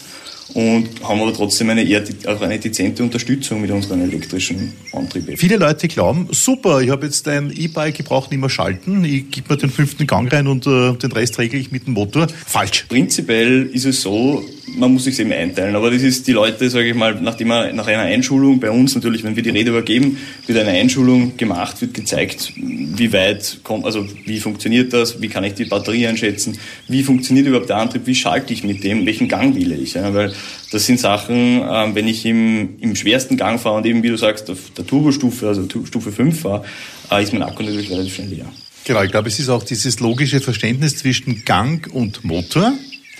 und 0.54 0.90
haben 1.04 1.22
aber 1.22 1.34
trotzdem 1.34 1.70
eine 1.70 1.84
eher 1.84 2.04
auch 2.28 2.42
eine 2.42 2.60
dezente 2.60 3.04
Unterstützung 3.04 3.62
mit 3.62 3.72
unseren 3.72 4.02
elektrischen 4.02 4.74
Antrieben. 4.92 5.38
Viele 5.38 5.58
Leute 5.58 5.88
glauben, 5.88 6.28
super, 6.32 6.82
ich 6.82 6.90
habe 6.90 7.06
jetzt 7.06 7.28
ein 7.28 7.52
E-Bike, 7.56 8.00
ich 8.00 8.06
brauche 8.06 8.30
nicht 8.30 8.40
mehr 8.40 8.50
schalten, 8.50 9.04
ich 9.04 9.30
gebe 9.32 9.54
mir 9.54 9.58
den 9.58 9.70
fünften 9.70 10.08
Gang 10.08 10.32
rein 10.32 10.48
und 10.48 10.68
äh, 10.68 10.94
den 10.94 11.12
Rest 11.12 11.40
regle 11.40 11.60
ich 11.60 11.72
mit 11.72 11.88
dem 11.88 11.94
Motor. 11.94 12.28
Falsch. 12.46 12.86
Prinzipiell 12.90 13.68
ist 13.68 13.86
es 13.86 14.02
so, 14.02 14.44
man 14.68 14.94
muss 14.94 15.06
sich 15.06 15.20
eben 15.20 15.32
einteilen, 15.32 15.76
aber 15.76 15.92
das 15.92 16.02
ist 16.02 16.28
die 16.28 16.32
Leute, 16.32 16.70
sage 16.70 16.90
ich 16.90 16.96
mal, 16.96 17.20
nachdem 17.22 17.50
man 17.50 17.76
nach 17.76 17.88
einer 17.88 18.04
Einschulung 18.04 18.60
bei 18.60 18.70
uns 18.70 18.96
natürlich, 18.96 19.24
wenn 19.24 19.36
wir 19.36 19.44
die 19.44 19.50
Rede 19.50 19.72
übergeben, 19.72 20.18
wird 20.48 20.58
eine 20.60 20.72
Einschulung 20.72 21.38
gemacht, 21.38 21.82
wird 21.82 21.94
gezeigt, 21.94 22.54
wie 22.56 23.12
weit 23.14 23.60
kommt, 23.64 23.86
also 23.86 24.08
wie 24.26 24.40
funktioniert 24.40 24.94
das, 24.94 25.22
wie 25.22 25.28
kann 25.28 25.44
ich 25.44 25.54
die 25.54 25.66
Batterie 25.66 26.08
einschätzen, 26.08 26.58
wie 26.88 27.04
funktioniert 27.04 27.48
überhaupt 27.48 27.70
der 27.70 27.78
Antrieb, 27.78 28.04
wie 28.06 28.16
schalte 28.16 28.54
ich 28.54 28.64
mit 28.64 28.84
dem, 28.84 29.06
welchen 29.06 29.28
Gang 29.28 29.56
wähle 29.56 29.76
ich, 29.76 29.96
ja, 29.96 30.14
weil 30.14 30.34
das 30.72 30.86
sind 30.86 31.00
Sachen, 31.00 31.62
ähm, 31.70 31.96
wenn 31.96 32.08
ich 32.08 32.26
im, 32.26 32.76
im 32.80 32.96
schwersten 32.96 33.38
Gang 33.38 33.60
fahre 33.60 33.78
und 33.78 33.86
eben, 33.86 34.04
wie 34.04 34.10
du 34.10 34.18
sagst, 34.18 34.50
auf 34.50 34.72
der 34.78 34.86
Turbostufe, 34.86 35.48
also 35.48 35.68
Stufe 35.86 36.12
5 36.12 36.40
fahre, 36.40 36.64
äh, 37.12 37.24
ist 37.24 37.34
mein 37.34 37.44
Akku 37.44 37.64
natürlich 37.64 37.92
relativ 37.92 38.16
schnell 38.16 38.30
leer. 38.30 38.46
Genau, 38.84 39.04
ich 39.04 39.12
glaube, 39.12 39.28
es 39.28 39.38
ist 39.40 39.50
auch 39.50 39.64
dieses 39.64 40.00
logische 40.00 40.40
Verständnis 40.40 40.98
zwischen 40.98 41.46
Gang 41.46 41.88
und 41.94 42.24
Motor. 42.24 42.74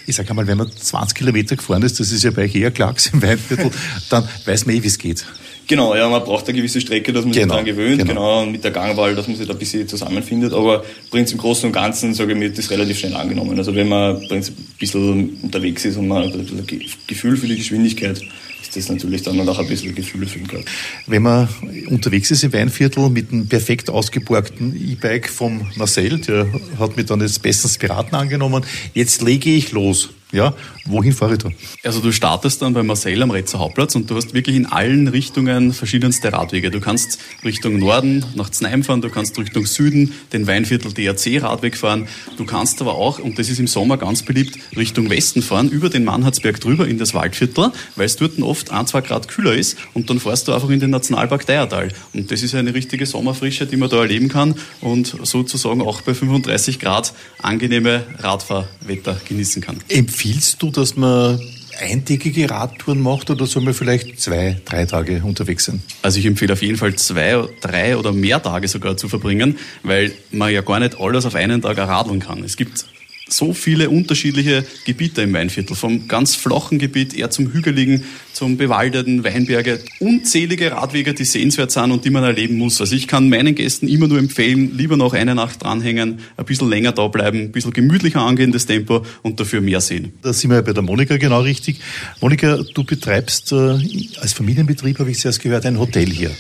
Ich 0.08 0.16
sage 0.16 0.30
einmal, 0.30 0.48
wenn 0.48 0.58
man 0.58 0.72
20 0.72 1.18
Kilometer 1.18 1.56
gefahren 1.56 1.84
ist, 1.84 2.00
das 2.00 2.12
ist 2.12 2.24
ja 2.24 2.32
bei 2.32 2.44
euch 2.44 2.56
eher 2.56 2.72
Klacks 2.72 3.08
im 3.14 3.22
Weinviertel, 3.22 3.72
dann 4.10 4.28
weiß 4.46 4.66
man 4.66 4.76
eh, 4.76 4.84
wie 4.84 4.88
es 4.88 4.98
geht. 4.98 5.26
Genau, 5.68 5.96
ja, 5.96 6.10
man 6.10 6.24
braucht 6.24 6.48
eine 6.48 6.58
gewisse 6.58 6.82
Strecke, 6.82 7.14
dass 7.14 7.24
man 7.24 7.32
genau, 7.32 7.44
sich 7.44 7.50
daran 7.50 7.66
gewöhnt, 7.66 8.00
genau. 8.00 8.10
genau, 8.10 8.42
und 8.42 8.52
mit 8.52 8.64
der 8.64 8.72
Gangwahl, 8.72 9.16
dass 9.16 9.28
man 9.28 9.38
sich 9.38 9.48
da 9.48 9.54
ein 9.54 9.60
bisschen 9.60 9.88
zusammenfindet, 9.88 10.54
aber 10.54 10.84
im 11.14 11.26
Großen 11.26 11.68
und 11.68 11.72
Ganzen, 11.72 12.14
sage 12.14 12.34
ich 12.34 12.38
mir, 12.38 12.52
das 12.52 12.70
relativ 12.72 13.00
schnell 13.00 13.16
angenommen. 13.16 13.58
Also 13.58 13.74
wenn 13.74 13.88
man 13.88 14.18
ein 14.18 14.46
bisschen 14.80 15.40
unterwegs 15.42 15.86
ist 15.86 15.96
und 15.98 16.10
man 16.10 16.24
ein 16.24 16.68
Gefühl 17.08 17.38
für 17.38 17.48
die 17.48 17.56
Geschwindigkeit, 17.56 18.22
das 18.72 18.90
natürlich 18.90 19.22
dann 19.24 19.48
auch 19.48 19.60
ein 19.60 19.68
bisschen 19.68 19.94
Gefühl 19.96 20.28
für 20.28 20.40
den 20.40 20.48
Körper. 20.48 20.66
Wenn 21.08 21.24
man 21.24 21.48
unterwegs 21.88 22.32
ist 22.32 22.44
im 22.44 22.54
Weinviertel 22.54 23.10
mit 23.10 23.32
einem 23.32 23.48
perfekt 23.48 23.90
ausgeborgten 23.90 24.76
E-Bike 24.76 25.30
vom 25.30 25.70
Marcel, 25.76 26.20
der 26.20 26.48
hat 26.80 26.98
mich 26.98 27.06
dann 27.06 27.22
jetzt 27.22 27.42
bestens 27.42 27.78
beraten 27.78 28.16
angenommen, 28.16 28.66
jetzt 28.94 29.22
lege 29.22 29.50
ich 29.50 29.72
los. 29.72 30.10
Ja, 30.32 30.54
wohin 30.86 31.12
fahre 31.12 31.34
ich 31.34 31.40
da? 31.40 31.50
Also 31.84 32.00
du 32.00 32.14
startest 32.14 32.62
dann 32.62 32.74
bei 32.74 32.84
Marcel 32.84 33.22
am 33.22 33.32
Retzer 33.32 33.60
Hauptplatz 33.60 33.96
und 33.96 34.10
du 34.10 34.16
hast 34.16 34.34
wirklich 34.34 34.56
in 34.56 34.66
allen 34.66 35.10
Richtungen 35.10 35.74
verschiedenste 35.74 36.32
Radwege. 36.32 36.72
Du 36.72 36.80
kannst 36.80 37.20
Richtung 37.44 37.80
Norden 37.80 38.26
nach 38.36 38.50
Znaim 38.50 38.84
fahren, 38.84 39.02
du 39.02 39.10
kannst 39.10 39.38
Richtung 39.38 39.66
Süden 39.66 40.14
den 40.32 40.48
Weinviertel 40.48 40.94
DRC 40.94 41.44
Radweg 41.44 41.76
fahren. 41.76 42.08
Du 42.38 42.46
kannst 42.46 42.80
aber 42.80 42.96
auch, 42.96 43.20
und 43.20 43.40
das 43.40 43.50
ist 43.50 43.60
im 43.60 43.68
Sommer 43.68 43.98
ganz 43.98 44.24
beliebt, 44.24 44.58
Richtung 44.78 45.10
Westen 45.10 45.42
fahren, 45.42 45.70
über 45.70 45.90
den 45.90 46.06
Mannhardsberg 46.06 46.62
drüber 46.62 46.88
in 46.88 46.98
das 46.98 47.14
Waldviertel, 47.14 47.72
weil 47.98 48.06
es 48.06 48.16
dort 48.16 48.42
oft 48.42 48.72
ein, 48.72 48.88
zwei 48.88 49.02
Grad 49.02 49.28
kühler 49.28 49.54
ist 49.54 49.78
und 49.94 50.10
dann 50.10 50.22
fährst 50.22 50.48
du 50.48 50.54
einfach 50.54 50.70
in 50.70 50.80
den 50.80 50.92
Nationalpark 50.92 51.46
Deiertal. 51.46 51.90
Und 52.14 52.32
das 52.32 52.42
ist 52.42 52.56
eine 52.56 52.74
richtige 52.74 53.06
Sommerfrische, 53.06 53.66
die 53.66 53.76
man 53.76 53.90
da 53.90 53.98
erleben 53.98 54.30
kann 54.30 54.56
und 54.80 55.14
sozusagen 55.24 55.82
auch 55.82 56.02
bei 56.02 56.14
35 56.14 56.80
Grad 56.80 57.14
angenehme 57.40 58.06
Radfahrwetter 58.20 59.20
genießen 59.28 59.62
kann. 59.62 59.78
Empf 59.90 60.21
empfiehlst 60.22 60.62
du, 60.62 60.70
dass 60.70 60.96
man 60.96 61.40
eintägige 61.80 62.48
Radtouren 62.48 63.02
macht 63.02 63.32
oder 63.32 63.48
soll 63.48 63.64
man 63.64 63.74
vielleicht 63.74 64.22
zwei, 64.22 64.62
drei 64.66 64.86
Tage 64.86 65.20
unterwegs 65.24 65.66
sein? 65.66 65.82
Also 66.04 66.20
ich 66.20 66.28
empfehle 66.28 66.54
auf 66.54 66.62
jeden 66.62 66.78
Fall 66.78 66.94
zwei, 66.94 67.48
drei 67.60 67.98
oder 67.98 68.12
mehr 68.12 68.40
Tage 68.40 68.68
sogar 68.68 68.98
zu 68.98 69.10
verbringen, 69.10 69.58
weil 69.82 70.12
man 70.32 70.54
ja 70.54 70.62
gar 70.62 70.80
nicht 70.80 71.00
alles 71.00 71.26
auf 71.26 71.34
einen 71.34 71.64
Tag 71.64 71.80
radeln 71.80 72.20
kann. 72.20 72.44
Es 72.44 72.56
gibt 72.56 72.86
so 73.34 73.54
viele 73.54 73.90
unterschiedliche 73.90 74.66
Gebiete 74.86 75.22
im 75.22 75.34
Weinviertel, 75.34 75.76
vom 75.76 76.08
ganz 76.08 76.36
flachen 76.36 76.80
Gebiet 76.80 77.14
eher 77.14 77.30
zum 77.30 77.52
hügeligen, 77.54 78.04
zum 78.34 78.58
bewaldeten 78.58 79.24
Weinberge, 79.24 79.80
unzählige 80.00 80.72
Radwege, 80.72 81.14
die 81.14 81.26
sehenswert 81.26 81.72
sind 81.72 81.92
und 81.92 82.06
die 82.06 82.10
man 82.10 82.24
erleben 82.24 82.58
muss. 82.58 82.80
Also 82.82 82.96
ich 82.96 83.08
kann 83.08 83.30
meinen 83.30 83.56
Gästen 83.56 83.88
immer 83.88 84.08
nur 84.08 84.20
empfehlen, 84.20 84.78
lieber 84.78 84.98
noch 84.98 85.14
eine 85.14 85.36
Nacht 85.36 85.64
dranhängen, 85.64 86.20
ein 86.38 86.46
bisschen 86.46 86.70
länger 86.70 86.92
da 86.92 87.08
bleiben, 87.08 87.40
ein 87.40 87.52
bisschen 87.52 87.74
gemütlicher 87.74 88.22
angehen 88.22 88.52
das 88.52 88.66
Tempo 88.66 89.06
und 89.22 89.40
dafür 89.40 89.62
mehr 89.62 89.82
sehen. 89.82 90.14
Da 90.22 90.34
sind 90.34 90.52
wir 90.52 90.62
bei 90.62 90.74
der 90.74 90.84
Monika 90.84 91.18
genau 91.18 91.42
richtig. 91.42 91.80
Monika, 92.20 92.58
du 92.74 92.84
betreibst 92.84 93.52
äh, 93.52 93.78
als 94.20 94.34
Familienbetrieb, 94.34 95.00
habe 95.00 95.12
ich 95.12 95.20
zuerst 95.20 95.42
gehört, 95.42 95.66
ein 95.66 95.80
Hotel 95.80 96.10
hier. 96.10 96.32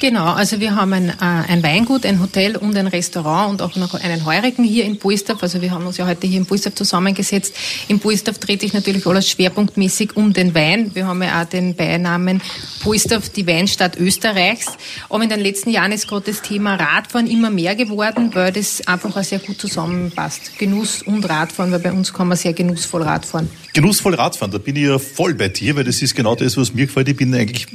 Genau, 0.00 0.32
also 0.32 0.60
wir 0.60 0.76
haben 0.76 0.92
ein, 0.92 1.08
äh, 1.08 1.14
ein 1.20 1.62
Weingut, 1.62 2.04
ein 2.04 2.20
Hotel 2.20 2.56
und 2.56 2.76
ein 2.76 2.86
Restaurant 2.86 3.50
und 3.52 3.62
auch 3.62 3.76
noch 3.76 3.94
einen 3.94 4.24
Heurigen 4.24 4.64
hier 4.64 4.84
in 4.84 4.98
Buisdorf. 4.98 5.42
Also 5.42 5.62
wir 5.62 5.70
haben 5.70 5.86
uns 5.86 5.96
ja 5.96 6.06
heute 6.06 6.26
hier 6.26 6.38
in 6.38 6.46
Buisdorf 6.46 6.74
zusammengesetzt. 6.74 7.54
In 7.88 7.98
Buisdorf 7.98 8.38
dreht 8.38 8.60
sich 8.60 8.72
natürlich 8.72 9.06
alles 9.06 9.28
schwerpunktmäßig 9.30 10.16
um 10.16 10.32
den 10.32 10.54
Wein. 10.54 10.90
Wir 10.94 11.06
haben 11.06 11.22
ja 11.22 11.42
auch 11.42 11.46
den 11.46 11.74
Beinamen 11.74 12.42
Buisdorf, 12.82 13.28
die 13.30 13.46
Weinstadt 13.46 13.96
Österreichs. 13.96 14.76
Aber 15.08 15.22
in 15.22 15.30
den 15.30 15.40
letzten 15.40 15.70
Jahren 15.70 15.92
ist 15.92 16.08
gerade 16.08 16.26
das 16.26 16.42
Thema 16.42 16.74
Radfahren 16.74 17.26
immer 17.26 17.50
mehr 17.50 17.74
geworden, 17.74 18.30
weil 18.34 18.52
das 18.52 18.86
einfach 18.86 19.16
auch 19.16 19.24
sehr 19.24 19.38
gut 19.38 19.60
zusammenpasst. 19.60 20.58
Genuss 20.58 21.02
und 21.02 21.28
Radfahren, 21.28 21.72
weil 21.72 21.78
bei 21.78 21.92
uns 21.92 22.12
kann 22.12 22.28
man 22.28 22.36
sehr 22.36 22.52
genussvoll 22.52 23.02
Radfahren. 23.02 23.48
Genussvoll 23.72 24.14
Radfahren, 24.14 24.52
da 24.52 24.58
bin 24.58 24.76
ich 24.76 24.84
ja 24.84 24.98
voll 24.98 25.34
bei 25.34 25.48
dir, 25.48 25.76
weil 25.76 25.84
das 25.84 26.00
ist 26.00 26.14
genau 26.14 26.34
das, 26.34 26.56
was 26.56 26.74
mir 26.74 26.86
gefällt. 26.86 27.08
Ich 27.08 27.16
bin 27.16 27.34
eigentlich 27.34 27.66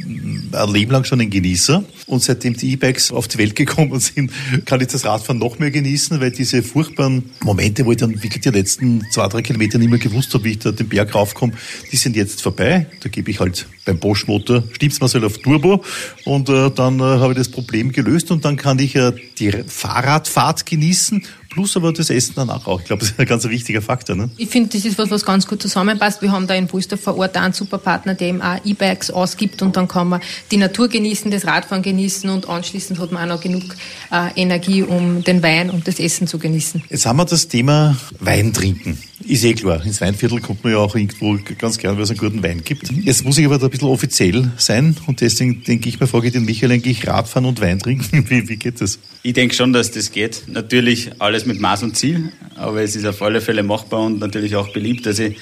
ein 0.53 0.73
Leben 0.73 0.91
lang 0.91 1.03
schon 1.03 1.21
ein 1.21 1.29
Genießer. 1.29 1.83
Und 2.07 2.23
seitdem 2.23 2.55
die 2.55 2.71
E-Bikes 2.73 3.11
auf 3.11 3.27
die 3.27 3.37
Welt 3.37 3.55
gekommen 3.55 3.99
sind, 3.99 4.31
kann 4.65 4.81
ich 4.81 4.87
das 4.87 5.05
Radfahren 5.05 5.39
noch 5.39 5.59
mehr 5.59 5.71
genießen, 5.71 6.19
weil 6.19 6.31
diese 6.31 6.63
furchtbaren 6.63 7.29
Momente, 7.41 7.85
wo 7.85 7.91
ich 7.91 7.97
dann 7.97 8.11
wirklich 8.11 8.41
die 8.41 8.49
letzten 8.49 9.05
zwei, 9.11 9.27
drei 9.27 9.41
Kilometer 9.41 9.77
nicht 9.77 9.89
mehr 9.89 9.99
gewusst 9.99 10.33
habe, 10.33 10.43
wie 10.43 10.51
ich 10.51 10.59
da 10.59 10.71
den 10.71 10.89
Berg 10.89 11.13
raufkomme, 11.13 11.53
die 11.91 11.97
sind 11.97 12.15
jetzt 12.15 12.41
vorbei. 12.41 12.87
Da 13.01 13.09
gebe 13.09 13.31
ich 13.31 13.39
halt 13.39 13.67
beim 13.85 13.99
Bosch-Motor, 13.99 14.63
stimmt's 14.71 15.01
auf 15.01 15.37
Turbo 15.39 15.83
und 16.25 16.49
äh, 16.49 16.69
dann 16.69 16.99
äh, 16.99 17.03
habe 17.03 17.33
ich 17.33 17.37
das 17.37 17.49
Problem 17.49 17.91
gelöst 17.91 18.31
und 18.31 18.45
dann 18.45 18.55
kann 18.55 18.77
ich 18.79 18.95
äh, 18.95 19.13
die 19.39 19.51
Fahrradfahrt 19.67 20.65
genießen 20.65 21.23
plus 21.59 21.75
aber 21.75 21.91
das 21.91 22.09
Essen 22.09 22.33
danach 22.37 22.65
auch. 22.67 22.79
Ich 22.79 22.85
glaube, 22.85 23.01
das 23.01 23.09
ist 23.09 23.19
ein 23.19 23.25
ganz 23.25 23.43
wichtiger 23.43 23.81
Faktor. 23.81 24.15
Ne? 24.15 24.29
Ich 24.37 24.47
finde, 24.47 24.69
das 24.69 24.85
ist 24.85 24.97
was, 24.97 25.11
was 25.11 25.25
ganz 25.25 25.45
gut 25.45 25.61
zusammenpasst. 25.61 26.21
Wir 26.21 26.31
haben 26.31 26.47
da 26.47 26.53
in 26.53 26.67
Buisdorf 26.67 27.01
vor 27.01 27.17
Ort 27.17 27.35
einen 27.35 27.51
super 27.51 27.77
Partner, 27.79 28.13
der 28.13 28.29
eben 28.29 28.41
auch 28.41 28.55
E-Bikes 28.63 29.11
ausgibt 29.11 29.61
und 29.61 29.75
dann 29.75 29.89
kann 29.89 30.07
man 30.07 30.21
die 30.51 30.57
Natur 30.57 30.87
genießen, 30.87 31.29
das 31.31 31.45
Radfahren 31.45 31.83
genießen 31.83 32.29
und 32.29 32.47
anschließend 32.47 32.97
hat 32.97 33.11
man 33.11 33.23
auch 33.29 33.35
noch 33.35 33.41
genug 33.41 33.63
äh, 34.09 34.41
Energie, 34.41 34.83
um 34.83 35.21
den 35.21 35.43
Wein 35.43 35.69
und 35.69 35.85
das 35.85 35.99
Essen 35.99 36.27
zu 36.27 36.39
genießen. 36.39 36.81
Jetzt 36.89 37.05
haben 37.05 37.17
wir 37.17 37.25
das 37.25 37.49
Thema 37.49 37.97
Wein 38.19 38.53
trinken. 38.53 38.97
Ist 39.25 39.43
eh 39.43 39.53
klar, 39.53 39.85
ins 39.85 39.99
Weinviertel 39.99 40.39
kommt 40.39 40.63
man 40.63 40.73
ja 40.73 40.79
auch 40.79 40.95
irgendwo 40.95 41.37
ganz 41.57 41.77
gern, 41.77 41.97
weil 41.97 42.03
es 42.03 42.09
einen 42.09 42.19
guten 42.19 42.41
Wein 42.41 42.63
gibt. 42.63 42.89
Jetzt 42.91 43.25
muss 43.25 43.37
ich 43.37 43.45
aber 43.45 43.57
da 43.57 43.65
ein 43.65 43.69
bisschen 43.69 43.89
offiziell 43.89 44.51
sein 44.57 44.95
und 45.07 45.21
deswegen 45.21 45.63
denke 45.63 45.89
ich 45.89 45.99
mir, 45.99 46.07
frage 46.07 46.27
ich 46.27 46.33
den 46.33 46.45
Michael 46.45 46.71
eigentlich 46.71 47.05
Radfahren 47.05 47.45
und 47.45 47.59
Wein 47.59 47.79
trinken. 47.79 48.25
Wie, 48.29 48.47
wie 48.47 48.55
geht 48.55 48.79
das? 48.81 48.99
Ich 49.23 49.33
denke 49.33 49.53
schon, 49.53 49.73
dass 49.73 49.91
das 49.91 50.11
geht. 50.11 50.43
Natürlich 50.47 51.11
alles 51.19 51.45
mit 51.45 51.59
Maß 51.59 51.83
und 51.83 51.97
Ziel, 51.97 52.31
aber 52.55 52.81
es 52.81 52.95
ist 52.95 53.05
auf 53.05 53.21
alle 53.21 53.41
Fälle 53.41 53.63
machbar 53.63 54.05
und 54.05 54.19
natürlich 54.19 54.55
auch 54.55 54.71
beliebt, 54.71 55.05
dass 55.05 55.19
ich 55.19 55.37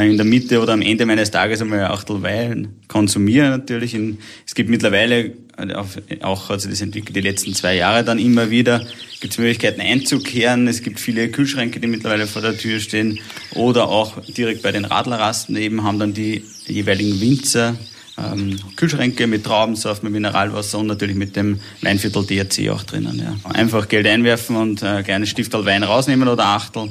in 0.00 0.16
der 0.16 0.24
Mitte 0.24 0.60
oder 0.60 0.72
am 0.72 0.82
Ende 0.82 1.04
meines 1.04 1.30
Tages 1.30 1.60
einmal 1.60 1.80
ein 1.80 1.90
Achtel 1.90 2.22
Wein 2.22 2.68
konsumiere 2.88 3.50
natürlich. 3.50 3.94
es 3.94 4.54
gibt 4.54 4.70
mittlerweile, 4.70 5.32
auch 6.22 6.48
hat 6.48 6.60
sich 6.60 6.70
das 6.70 6.80
entwickelt 6.80 7.14
die 7.16 7.20
letzten 7.20 7.54
zwei 7.54 7.76
Jahre 7.76 8.04
dann 8.04 8.18
immer 8.18 8.50
wieder, 8.50 8.86
gibt 9.20 9.34
es 9.34 9.38
Möglichkeiten 9.38 9.80
einzukehren. 9.80 10.66
Es 10.66 10.82
gibt 10.82 10.98
viele 10.98 11.28
Kühlschränke, 11.28 11.80
die 11.80 11.86
mittlerweile 11.86 12.26
vor 12.26 12.42
der 12.42 12.56
Tür 12.56 12.80
stehen 12.80 13.20
oder 13.54 13.88
auch 13.88 14.20
direkt 14.26 14.62
bei 14.62 14.72
den 14.72 14.84
Radlerrasten 14.84 15.56
eben 15.56 15.84
haben 15.84 15.98
dann 15.98 16.14
die 16.14 16.44
jeweiligen 16.66 17.20
Winzer 17.20 17.76
ähm, 18.18 18.58
Kühlschränke 18.76 19.26
mit 19.26 19.44
Traubensaft, 19.44 20.02
mit 20.02 20.12
Mineralwasser 20.12 20.78
und 20.78 20.86
natürlich 20.86 21.16
mit 21.16 21.36
dem 21.36 21.60
Weinviertel 21.80 22.26
DRC 22.26 22.70
auch 22.70 22.82
drinnen. 22.82 23.18
Ja. 23.18 23.50
Einfach 23.50 23.88
Geld 23.88 24.06
einwerfen 24.06 24.56
und 24.56 24.82
äh, 24.82 25.02
gerne 25.02 25.26
Stiftal 25.26 25.64
Wein 25.64 25.82
rausnehmen 25.82 26.28
oder 26.28 26.44
Achtel 26.44 26.90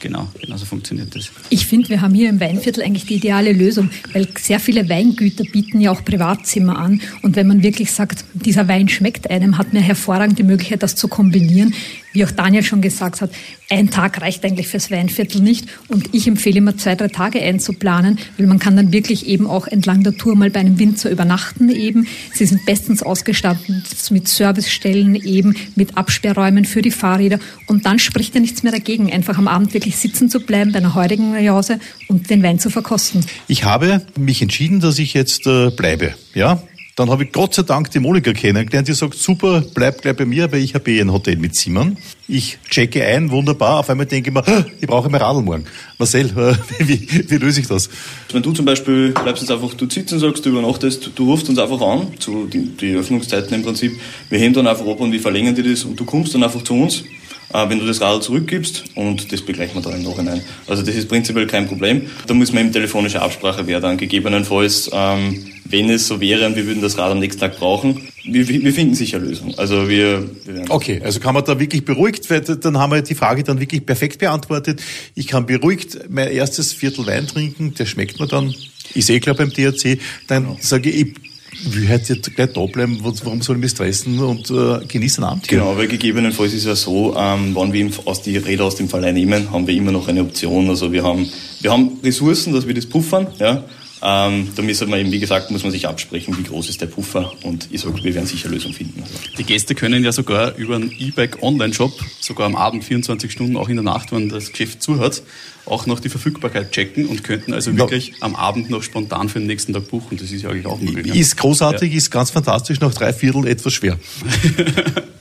genau, 0.00 0.28
genau 0.40 0.56
so 0.56 0.64
funktioniert 0.64 1.14
das. 1.14 1.30
Ich 1.50 1.66
finde, 1.66 1.88
wir 1.88 2.00
haben 2.00 2.14
hier 2.14 2.28
im 2.28 2.40
Weinviertel 2.40 2.82
eigentlich 2.82 3.06
die 3.06 3.14
ideale 3.14 3.52
Lösung, 3.52 3.90
weil 4.12 4.26
sehr 4.38 4.58
viele 4.58 4.88
Weingüter 4.88 5.44
bieten 5.44 5.80
ja 5.80 5.90
auch 5.90 6.04
Privatzimmer 6.04 6.78
an. 6.78 7.00
Und 7.22 7.36
wenn 7.36 7.46
man 7.46 7.62
wirklich 7.62 7.92
sagt, 7.92 8.24
dieser 8.34 8.66
Wein 8.68 8.88
schmeckt 8.88 9.30
einem, 9.30 9.58
hat 9.58 9.72
man 9.72 9.82
hervorragend 9.82 10.38
die 10.38 10.42
Möglichkeit, 10.42 10.82
das 10.82 10.96
zu 10.96 11.08
kombinieren. 11.08 11.74
Wie 12.12 12.24
auch 12.24 12.30
Daniel 12.30 12.62
schon 12.62 12.80
gesagt 12.80 13.20
hat, 13.20 13.30
ein 13.68 13.90
Tag 13.90 14.20
reicht 14.20 14.44
eigentlich 14.44 14.68
fürs 14.68 14.90
Weinviertel 14.90 15.40
nicht. 15.40 15.66
Und 15.88 16.12
ich 16.12 16.26
empfehle 16.26 16.58
immer 16.58 16.76
zwei, 16.76 16.96
drei 16.96 17.08
Tage 17.08 17.40
einzuplanen, 17.40 18.18
weil 18.36 18.46
man 18.46 18.58
kann 18.58 18.76
dann 18.76 18.92
wirklich 18.92 19.26
eben 19.26 19.46
auch 19.46 19.66
entlang 19.68 20.02
der 20.02 20.16
Tour 20.16 20.34
mal 20.34 20.50
bei 20.50 20.60
einem 20.60 20.78
Winzer 20.78 21.10
übernachten 21.10 21.68
eben. 21.70 22.08
Sie 22.34 22.46
sind 22.46 22.66
bestens 22.66 23.02
ausgestattet 23.02 23.84
mit 24.10 24.28
Servicestellen 24.28 25.14
eben, 25.14 25.54
mit 25.76 25.96
Absperrräumen 25.96 26.64
für 26.64 26.82
die 26.82 26.90
Fahrräder. 26.90 27.38
Und 27.66 27.86
dann 27.86 27.98
spricht 27.98 28.34
ja 28.34 28.40
nichts 28.40 28.62
mehr 28.62 28.72
dagegen, 28.72 29.12
einfach 29.12 29.38
am 29.38 29.46
Abend 29.46 29.72
wirklich 29.72 29.96
sitzen 29.96 30.28
zu 30.28 30.40
bleiben 30.40 30.72
bei 30.72 30.78
einer 30.78 30.94
heurigen 30.94 31.38
Jause 31.42 31.78
und 32.08 32.28
den 32.28 32.42
Wein 32.42 32.58
zu 32.58 32.70
verkosten. 32.70 33.24
Ich 33.46 33.64
habe 33.64 34.02
mich 34.18 34.42
entschieden, 34.42 34.80
dass 34.80 34.98
ich 34.98 35.14
jetzt 35.14 35.46
äh, 35.46 35.70
bleibe. 35.70 36.14
Ja, 36.34 36.62
dann 36.96 37.10
habe 37.10 37.24
ich 37.24 37.32
Gott 37.32 37.54
sei 37.54 37.62
Dank 37.62 37.90
die 37.90 37.98
Monika 37.98 38.32
kennengelernt, 38.32 38.88
die 38.88 38.92
sagt, 38.92 39.14
super, 39.14 39.62
bleib 39.74 40.02
gleich 40.02 40.16
bei 40.16 40.24
mir, 40.24 40.50
weil 40.52 40.60
ich 40.60 40.74
habe 40.74 40.90
eh 40.90 41.00
ein 41.00 41.12
Hotel 41.12 41.36
mit 41.36 41.54
Zimmern. 41.54 41.96
Ich 42.28 42.58
checke 42.68 43.04
ein, 43.04 43.30
wunderbar. 43.30 43.78
Auf 43.78 43.90
einmal 43.90 44.06
denke 44.06 44.30
ich 44.30 44.34
mir, 44.34 44.66
ich 44.80 44.86
brauche 44.86 45.08
mein 45.08 45.20
Radl 45.20 45.42
morgen. 45.42 45.64
Marcel, 45.98 46.30
wie, 46.78 47.30
wie, 47.30 47.36
löse 47.36 47.60
ich 47.60 47.68
das? 47.68 47.88
Wenn 48.32 48.42
du 48.42 48.52
zum 48.52 48.64
Beispiel 48.64 49.12
bleibst 49.12 49.42
jetzt 49.42 49.50
einfach, 49.50 49.72
du 49.74 49.88
sitzt 49.88 50.12
und 50.12 50.18
sagst, 50.18 50.44
du 50.44 50.50
übernachtest, 50.50 51.10
du 51.14 51.30
rufst 51.30 51.48
uns 51.48 51.58
einfach 51.58 51.80
an, 51.80 52.08
zu 52.18 52.46
die, 52.46 52.76
die 52.76 52.94
Öffnungszeiten 52.94 53.54
im 53.54 53.62
Prinzip. 53.62 53.98
Wir 54.28 54.38
heben 54.38 54.54
dann 54.54 54.66
einfach 54.66 54.86
ab 54.86 55.00
und 55.00 55.12
wir 55.12 55.20
verlängern 55.20 55.54
dir 55.54 55.64
das 55.64 55.84
und 55.84 55.98
du 55.98 56.04
kommst 56.04 56.34
dann 56.34 56.42
einfach 56.42 56.62
zu 56.62 56.74
uns 56.74 57.04
äh, 57.52 57.68
wenn 57.68 57.78
du 57.78 57.86
das 57.86 58.00
Radl 58.00 58.22
zurückgibst 58.22 58.84
und 58.94 59.32
das 59.32 59.42
begleichen 59.42 59.74
wir 59.74 59.82
dann 59.82 60.00
im 60.00 60.08
Nachhinein. 60.08 60.42
Also 60.66 60.82
das 60.82 60.94
ist 60.94 61.08
prinzipiell 61.08 61.46
kein 61.46 61.66
Problem. 61.66 62.06
Da 62.26 62.34
muss 62.34 62.52
man 62.52 62.64
eben 62.64 62.72
telefonische 62.72 63.20
Absprache 63.20 63.66
werden. 63.66 63.96
Gegebenenfalls, 63.96 64.90
ähm, 64.92 65.44
wenn 65.70 65.88
es 65.90 66.08
so 66.08 66.20
wäre 66.20 66.46
und 66.46 66.56
wir 66.56 66.66
würden 66.66 66.82
das 66.82 66.98
Rad 66.98 67.12
am 67.12 67.18
nächsten 67.18 67.40
Tag 67.40 67.58
brauchen, 67.58 68.08
wir, 68.24 68.48
wir 68.48 68.72
finden 68.72 68.94
sicher 68.94 69.18
Lösungen. 69.18 69.54
Also 69.56 69.88
wir, 69.88 70.28
wir 70.44 70.64
Okay, 70.68 71.00
also 71.02 71.20
kann 71.20 71.34
man 71.34 71.44
da 71.44 71.58
wirklich 71.58 71.84
beruhigt, 71.84 72.28
weil 72.30 72.40
dann 72.40 72.78
haben 72.78 72.92
wir 72.92 73.02
die 73.02 73.14
Frage 73.14 73.42
dann 73.44 73.60
wirklich 73.60 73.84
perfekt 73.86 74.18
beantwortet. 74.18 74.82
Ich 75.14 75.26
kann 75.26 75.46
beruhigt 75.46 75.98
mein 76.08 76.30
erstes 76.30 76.72
Viertel 76.72 77.06
Wein 77.06 77.26
trinken, 77.26 77.74
der 77.74 77.86
schmeckt 77.86 78.20
mir 78.20 78.26
dann, 78.26 78.54
ich 78.94 79.06
sehe 79.06 79.20
klar 79.20 79.36
beim 79.36 79.50
DRC, 79.50 79.98
dann 80.26 80.56
sage 80.60 80.90
ich, 80.90 81.14
ich 81.62 81.74
will 81.74 81.88
halt 81.88 82.08
jetzt 82.08 82.34
gleich 82.34 82.52
da 82.52 82.64
bleiben, 82.66 82.98
warum 83.02 83.42
soll 83.42 83.56
ich 83.56 83.62
mich 83.62 83.72
stressen 83.72 84.18
und 84.18 84.50
äh, 84.50 84.84
genießen 84.86 85.22
Abend? 85.24 85.48
Genau, 85.48 85.76
weil 85.76 85.88
gegebenenfalls 85.88 86.52
ist 86.52 86.60
es 86.60 86.66
ja 86.66 86.76
so, 86.76 87.14
ähm, 87.16 87.54
wenn 87.56 87.72
wir 87.72 87.90
aus 88.04 88.22
die 88.22 88.36
Räder 88.36 88.64
aus 88.64 88.76
dem 88.76 88.88
Verleih 88.88 89.12
nehmen, 89.12 89.50
haben 89.50 89.66
wir 89.66 89.74
immer 89.74 89.92
noch 89.92 90.08
eine 90.08 90.22
Option. 90.22 90.68
Also 90.68 90.92
wir 90.92 91.02
haben, 91.02 91.28
wir 91.60 91.72
haben 91.72 91.98
Ressourcen, 92.02 92.52
dass 92.52 92.66
wir 92.66 92.74
das 92.74 92.86
puffern, 92.86 93.26
ja. 93.38 93.64
Ähm, 94.02 94.48
da 94.56 94.62
müssen 94.62 94.88
wir 94.88 94.96
eben, 94.96 95.12
wie 95.12 95.20
gesagt, 95.20 95.50
muss 95.50 95.62
man 95.62 95.72
sich 95.72 95.86
absprechen, 95.86 96.36
wie 96.38 96.42
groß 96.42 96.70
ist 96.70 96.80
der 96.80 96.86
Puffer 96.86 97.32
und 97.42 97.68
ich 97.70 97.82
sage, 97.82 98.02
wir 98.02 98.14
werden 98.14 98.26
sicher 98.26 98.48
Lösungen 98.48 98.74
finden. 98.74 99.02
Die 99.36 99.44
Gäste 99.44 99.74
können 99.74 100.02
ja 100.02 100.12
sogar 100.12 100.56
über 100.56 100.76
einen 100.76 100.90
E-Bike 100.90 101.42
Online-Shop, 101.42 101.92
sogar 102.18 102.46
am 102.46 102.56
Abend 102.56 102.84
24 102.84 103.30
Stunden, 103.30 103.56
auch 103.56 103.68
in 103.68 103.76
der 103.76 103.84
Nacht, 103.84 104.12
wenn 104.12 104.30
das 104.30 104.52
Geschäft 104.52 104.82
zuhört, 104.82 105.22
auch 105.66 105.84
noch 105.84 106.00
die 106.00 106.08
Verfügbarkeit 106.08 106.72
checken 106.72 107.06
und 107.06 107.24
könnten 107.24 107.52
also 107.52 107.76
wirklich 107.76 108.12
no. 108.12 108.26
am 108.26 108.36
Abend 108.36 108.70
noch 108.70 108.82
spontan 108.82 109.28
für 109.28 109.38
den 109.38 109.46
nächsten 109.46 109.74
Tag 109.74 109.88
buchen. 109.88 110.16
Das 110.16 110.32
ist 110.32 110.42
ja 110.42 110.50
eigentlich 110.50 110.66
auch 110.66 110.80
möglich. 110.80 111.14
Ist 111.14 111.36
großartig, 111.36 111.90
ja. 111.90 111.98
ist 111.98 112.10
ganz 112.10 112.30
fantastisch, 112.30 112.80
nach 112.80 112.94
drei 112.94 113.12
Viertel 113.12 113.46
etwas 113.46 113.74
schwer. 113.74 113.98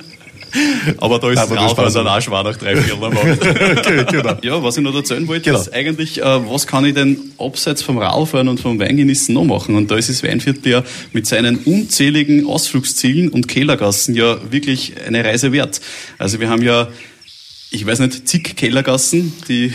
Aber 0.97 1.19
da 1.19 1.31
ist 1.31 1.37
Aber 1.37 1.55
es 1.55 1.61
Raufahren 1.61 2.07
auch 2.07 2.21
schwer 2.21 2.43
nach 2.43 2.57
drei 2.57 2.75
Viertel 2.75 3.03
am 3.03 3.17
okay, 3.17 4.05
genau. 4.09 4.37
Ja, 4.41 4.63
was 4.63 4.77
ich 4.77 4.83
noch 4.83 4.95
erzählen 4.95 5.27
wollte, 5.27 5.49
genau. 5.49 5.59
ist 5.59 5.73
eigentlich, 5.73 6.21
äh, 6.21 6.49
was 6.49 6.67
kann 6.67 6.85
ich 6.85 6.93
denn 6.93 7.17
abseits 7.37 7.81
vom 7.81 7.97
Radfahren 7.97 8.47
und 8.47 8.59
vom 8.59 8.79
Weingenießen 8.79 9.33
noch 9.33 9.45
machen? 9.45 9.75
Und 9.75 9.91
da 9.91 9.97
ist 9.97 10.09
das 10.09 10.23
Weinviertel 10.23 10.71
ja 10.71 10.83
mit 11.13 11.27
seinen 11.27 11.57
unzähligen 11.59 12.47
Ausflugszielen 12.47 13.29
und 13.29 13.47
Kellergassen 13.47 14.15
ja 14.15 14.37
wirklich 14.51 14.93
eine 15.05 15.23
Reise 15.23 15.51
wert. 15.51 15.81
Also 16.17 16.39
wir 16.39 16.49
haben 16.49 16.61
ja 16.61 16.87
ich 17.71 17.85
weiß 17.85 17.99
nicht, 17.99 18.27
zig 18.27 18.55
Kellergassen, 18.55 19.31
die 19.47 19.71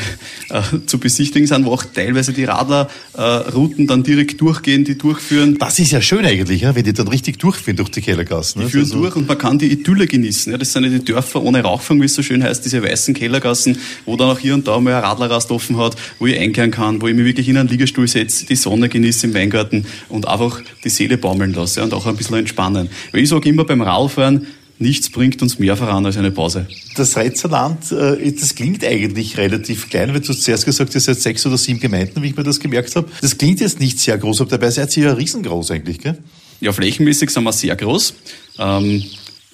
äh, 0.50 0.62
zu 0.86 0.98
besichtigen 0.98 1.46
sind, 1.46 1.64
wo 1.64 1.70
auch 1.70 1.84
teilweise 1.84 2.32
die 2.32 2.42
Radlerrouten 2.42 3.84
äh, 3.84 3.86
dann 3.86 4.02
direkt 4.02 4.40
durchgehen, 4.40 4.82
die 4.82 4.98
durchführen. 4.98 5.58
Das 5.60 5.78
ist 5.78 5.92
ja 5.92 6.02
schön 6.02 6.24
eigentlich, 6.24 6.62
ja, 6.62 6.74
wenn 6.74 6.82
die 6.82 6.92
dann 6.92 7.06
richtig 7.06 7.38
durchführen 7.38 7.76
durch 7.76 7.90
die 7.90 8.00
Kellergassen. 8.00 8.60
Die 8.60 8.64
ne? 8.64 8.70
führen 8.70 8.84
also 8.84 8.98
durch 8.98 9.14
und 9.14 9.28
man 9.28 9.38
kann 9.38 9.60
die 9.60 9.70
Idylle 9.70 10.08
genießen. 10.08 10.50
Ja, 10.50 10.58
das 10.58 10.72
sind 10.72 10.82
ja 10.82 10.90
die 10.90 11.04
Dörfer 11.04 11.40
ohne 11.40 11.62
Rauchfang, 11.62 12.00
wie 12.00 12.06
es 12.06 12.14
so 12.14 12.22
schön 12.22 12.42
heißt, 12.42 12.64
diese 12.64 12.82
weißen 12.82 13.14
Kellergassen, 13.14 13.78
wo 14.06 14.16
dann 14.16 14.28
auch 14.28 14.40
hier 14.40 14.54
und 14.54 14.66
da 14.66 14.80
mal 14.80 14.94
ein 14.94 15.04
Radlerrast 15.04 15.52
offen 15.52 15.76
hat, 15.78 15.94
wo 16.18 16.26
ich 16.26 16.36
einkehren 16.36 16.72
kann, 16.72 17.00
wo 17.00 17.06
ich 17.06 17.14
mich 17.14 17.24
wirklich 17.24 17.48
in 17.48 17.56
einen 17.56 17.68
Liegestuhl 17.68 18.08
setze, 18.08 18.44
die 18.44 18.56
Sonne 18.56 18.88
genieße 18.88 19.28
im 19.28 19.34
Weingarten 19.34 19.86
und 20.08 20.26
einfach 20.26 20.60
die 20.82 20.88
Seele 20.88 21.16
baumeln 21.16 21.54
lasse 21.54 21.78
ja, 21.78 21.84
und 21.84 21.94
auch 21.94 22.06
ein 22.06 22.16
bisschen 22.16 22.38
entspannen. 22.38 22.88
Weil 23.12 23.22
ich 23.22 23.28
sage 23.28 23.48
immer 23.48 23.64
beim 23.64 23.82
Radfahren, 23.82 24.48
nichts 24.78 25.10
bringt 25.10 25.40
uns 25.42 25.58
mehr 25.58 25.76
voran 25.76 26.04
als 26.04 26.16
eine 26.16 26.30
Pause. 26.30 26.66
Das 26.96 27.16
Retzerland, 27.16 27.92
äh, 27.92 28.32
das 28.32 28.54
klingt 28.54 28.84
eigentlich 28.84 29.36
relativ 29.36 29.88
klein, 29.88 30.12
weil 30.12 30.20
du 30.20 30.32
zuerst 30.32 30.64
gesagt 30.64 30.94
hast, 30.94 30.94
ihr 30.94 31.14
seid 31.14 31.20
sechs 31.20 31.46
oder 31.46 31.58
sieben 31.58 31.80
Gemeinden, 31.80 32.22
wie 32.22 32.28
ich 32.28 32.36
mir 32.36 32.42
das 32.42 32.60
gemerkt 32.60 32.94
habe. 32.96 33.08
Das 33.20 33.36
klingt 33.38 33.60
jetzt 33.60 33.80
nicht 33.80 33.98
sehr 34.00 34.18
groß, 34.18 34.40
aber 34.42 34.50
dabei 34.50 34.70
seid 34.70 34.96
ihr 34.96 35.04
ja 35.04 35.12
riesengroß 35.12 35.70
eigentlich, 35.70 35.98
gell? 36.00 36.18
Ja, 36.60 36.72
flächenmäßig 36.72 37.30
sind 37.30 37.44
wir 37.44 37.52
sehr 37.52 37.76
groß. 37.76 38.14
Ähm, 38.58 39.04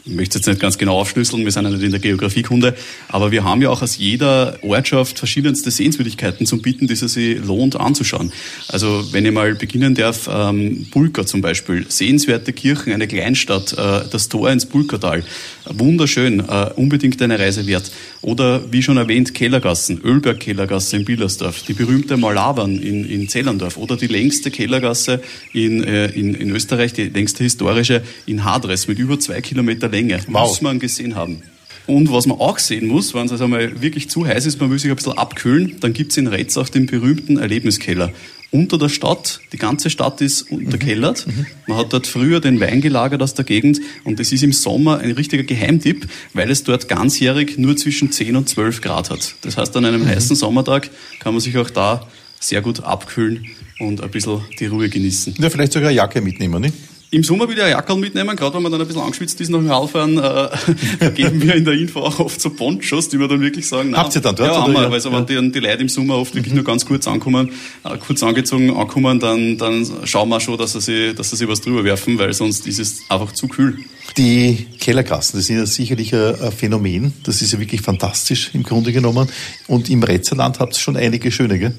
ich 0.04 0.12
möchte 0.12 0.38
jetzt 0.38 0.46
nicht 0.46 0.60
ganz 0.60 0.78
genau 0.78 0.98
aufschlüsseln, 0.98 1.44
wir 1.44 1.52
sind 1.52 1.64
ja 1.64 1.70
nicht 1.70 1.82
in 1.82 1.90
der 1.90 2.00
Geografiekunde, 2.00 2.74
aber 3.08 3.30
wir 3.30 3.44
haben 3.44 3.60
ja 3.62 3.70
auch 3.70 3.82
aus 3.82 3.98
jeder 3.98 4.58
Ortschaft 4.62 5.18
verschiedenste 5.18 5.70
Sehenswürdigkeiten 5.70 6.46
zum 6.46 6.62
Bieten, 6.62 6.86
die 6.86 6.94
es 6.94 7.00
sich 7.00 7.44
lohnt 7.44 7.76
anzuschauen. 7.76 8.32
Also 8.68 9.12
wenn 9.12 9.26
ich 9.26 9.32
mal 9.32 9.54
beginnen 9.54 9.94
darf, 9.94 10.28
ähm, 10.32 10.86
Bulka 10.90 11.26
zum 11.26 11.40
Beispiel, 11.40 11.86
sehenswerte 11.88 12.52
Kirchen, 12.52 12.92
eine 12.92 13.06
Kleinstadt, 13.06 13.72
äh, 13.72 14.08
das 14.10 14.28
Tor 14.28 14.50
ins 14.50 14.66
Bulkertal, 14.66 15.22
wunderschön, 15.66 16.40
äh, 16.40 16.70
unbedingt 16.76 17.20
eine 17.22 17.38
Reise 17.38 17.66
wert. 17.66 17.90
Oder 18.22 18.72
wie 18.72 18.82
schon 18.82 18.96
erwähnt, 18.96 19.34
Kellergassen, 19.34 20.00
Ölberg-Kellergasse 20.02 20.96
in 20.96 21.04
Billersdorf, 21.04 21.62
die 21.62 21.72
berühmte 21.72 22.16
Malavern 22.16 22.78
in, 22.78 23.04
in 23.04 23.28
Zellerndorf 23.28 23.76
oder 23.76 23.96
die 23.96 24.06
längste 24.06 24.50
Kellergasse 24.50 25.22
in, 25.52 25.82
äh, 25.84 26.06
in, 26.06 26.34
in 26.34 26.50
Österreich, 26.50 26.92
die 26.92 27.08
längste 27.08 27.44
historische 27.44 28.02
in 28.26 28.44
Hadres 28.44 28.88
mit 28.88 28.98
über 28.98 29.18
zwei 29.18 29.40
Kilometer 29.40 29.89
Länge. 29.90 30.20
Wow. 30.28 30.48
Muss 30.48 30.62
man 30.62 30.78
gesehen 30.78 31.14
haben. 31.14 31.42
Und 31.86 32.12
was 32.12 32.26
man 32.26 32.38
auch 32.38 32.58
sehen 32.58 32.86
muss, 32.86 33.14
wenn 33.14 33.26
es 33.26 33.32
also 33.32 33.48
mal 33.48 33.82
wirklich 33.82 34.08
zu 34.08 34.24
heiß 34.24 34.46
ist, 34.46 34.60
man 34.60 34.70
will 34.70 34.78
sich 34.78 34.90
ein 34.90 34.96
bisschen 34.96 35.18
abkühlen, 35.18 35.76
dann 35.80 35.92
gibt 35.92 36.12
es 36.12 36.18
in 36.18 36.28
Retz 36.28 36.56
auch 36.56 36.68
den 36.68 36.86
berühmten 36.86 37.36
Erlebniskeller. 37.38 38.12
Unter 38.52 38.78
der 38.78 38.88
Stadt, 38.88 39.40
die 39.52 39.58
ganze 39.58 39.90
Stadt 39.90 40.20
ist 40.20 40.42
unterkellert. 40.50 41.26
Mhm. 41.26 41.32
mhm. 41.32 41.46
Man 41.66 41.78
hat 41.78 41.92
dort 41.92 42.06
früher 42.06 42.40
den 42.40 42.60
Wein 42.60 42.80
gelagert 42.80 43.22
aus 43.22 43.34
der 43.34 43.44
Gegend 43.44 43.80
und 44.04 44.20
das 44.20 44.30
ist 44.30 44.42
im 44.42 44.52
Sommer 44.52 44.98
ein 44.98 45.12
richtiger 45.12 45.42
Geheimtipp, 45.42 46.08
weil 46.32 46.50
es 46.50 46.64
dort 46.64 46.88
ganzjährig 46.88 47.58
nur 47.58 47.76
zwischen 47.76 48.12
10 48.12 48.36
und 48.36 48.48
12 48.48 48.82
Grad 48.82 49.10
hat. 49.10 49.34
Das 49.42 49.56
heißt, 49.56 49.76
an 49.76 49.84
einem 49.84 50.02
mhm. 50.02 50.08
heißen 50.08 50.36
Sommertag 50.36 50.90
kann 51.18 51.32
man 51.32 51.40
sich 51.40 51.56
auch 51.58 51.70
da 51.70 52.06
sehr 52.40 52.62
gut 52.62 52.84
abkühlen 52.84 53.46
und 53.80 54.00
ein 54.00 54.10
bisschen 54.10 54.40
die 54.58 54.66
Ruhe 54.66 54.88
genießen. 54.88 55.34
Ja, 55.38 55.50
vielleicht 55.50 55.72
sogar 55.72 55.88
eine 55.88 55.96
Jacke 55.96 56.20
mitnehmen, 56.20 56.60
nicht? 56.62 56.74
Im 57.12 57.24
Sommer 57.24 57.48
wieder 57.48 57.64
ein 57.64 57.72
Jackerl 57.72 57.96
mitnehmen, 57.96 58.36
gerade 58.36 58.54
wenn 58.54 58.62
man 58.62 58.70
dann 58.70 58.80
ein 58.80 58.86
bisschen 58.86 59.02
angeschwitzt 59.02 59.40
ist 59.40 59.48
nach 59.48 59.58
dem 59.58 59.68
Radfahren, 59.68 60.16
äh, 60.16 61.10
geben 61.16 61.42
wir 61.42 61.56
in 61.56 61.64
der 61.64 61.74
Info 61.74 62.00
auch 62.00 62.20
oft 62.20 62.40
so 62.40 62.50
Ponchos, 62.50 63.08
die 63.08 63.18
wir 63.18 63.26
dann 63.26 63.40
wirklich 63.40 63.66
sagen, 63.66 63.90
na, 63.90 63.98
Habt 63.98 64.14
ihr 64.14 64.20
dann 64.20 64.36
dort? 64.36 64.48
Ja, 64.48 64.62
haben 64.62 64.72
wir, 64.72 64.82
ja. 64.82 65.12
wenn 65.12 65.26
die, 65.26 65.50
die 65.50 65.58
Leute 65.58 65.82
im 65.82 65.88
Sommer 65.88 66.18
oft 66.18 66.36
wirklich 66.36 66.52
mhm. 66.52 66.58
nur 66.58 66.64
ganz 66.64 66.86
kurz 66.86 67.08
ankommen, 67.08 67.50
äh, 67.82 67.98
kurz 67.98 68.22
angezogen 68.22 68.70
ankommen, 68.76 69.18
dann, 69.18 69.58
dann 69.58 69.84
schauen 70.04 70.28
wir 70.28 70.38
schon, 70.38 70.56
dass 70.56 70.72
sie, 70.74 71.12
dass 71.12 71.30
sie 71.30 71.48
was 71.48 71.60
drüber 71.60 71.82
werfen, 71.82 72.16
weil 72.16 72.32
sonst 72.32 72.68
ist 72.68 72.78
es 72.78 73.00
einfach 73.08 73.32
zu 73.32 73.48
kühl. 73.48 73.78
Die 74.16 74.68
Kellergassen, 74.78 75.38
das 75.38 75.50
ist 75.50 75.56
ja 75.56 75.66
sicherlich 75.66 76.14
ein 76.14 76.52
Phänomen, 76.56 77.12
das 77.24 77.42
ist 77.42 77.52
ja 77.52 77.58
wirklich 77.58 77.80
fantastisch 77.80 78.50
im 78.54 78.62
Grunde 78.62 78.92
genommen 78.92 79.28
und 79.66 79.90
im 79.90 80.04
Retzerland 80.04 80.60
habt 80.60 80.76
ihr 80.76 80.80
schon 80.80 80.96
einige 80.96 81.32
schöne, 81.32 81.58
gell? 81.58 81.74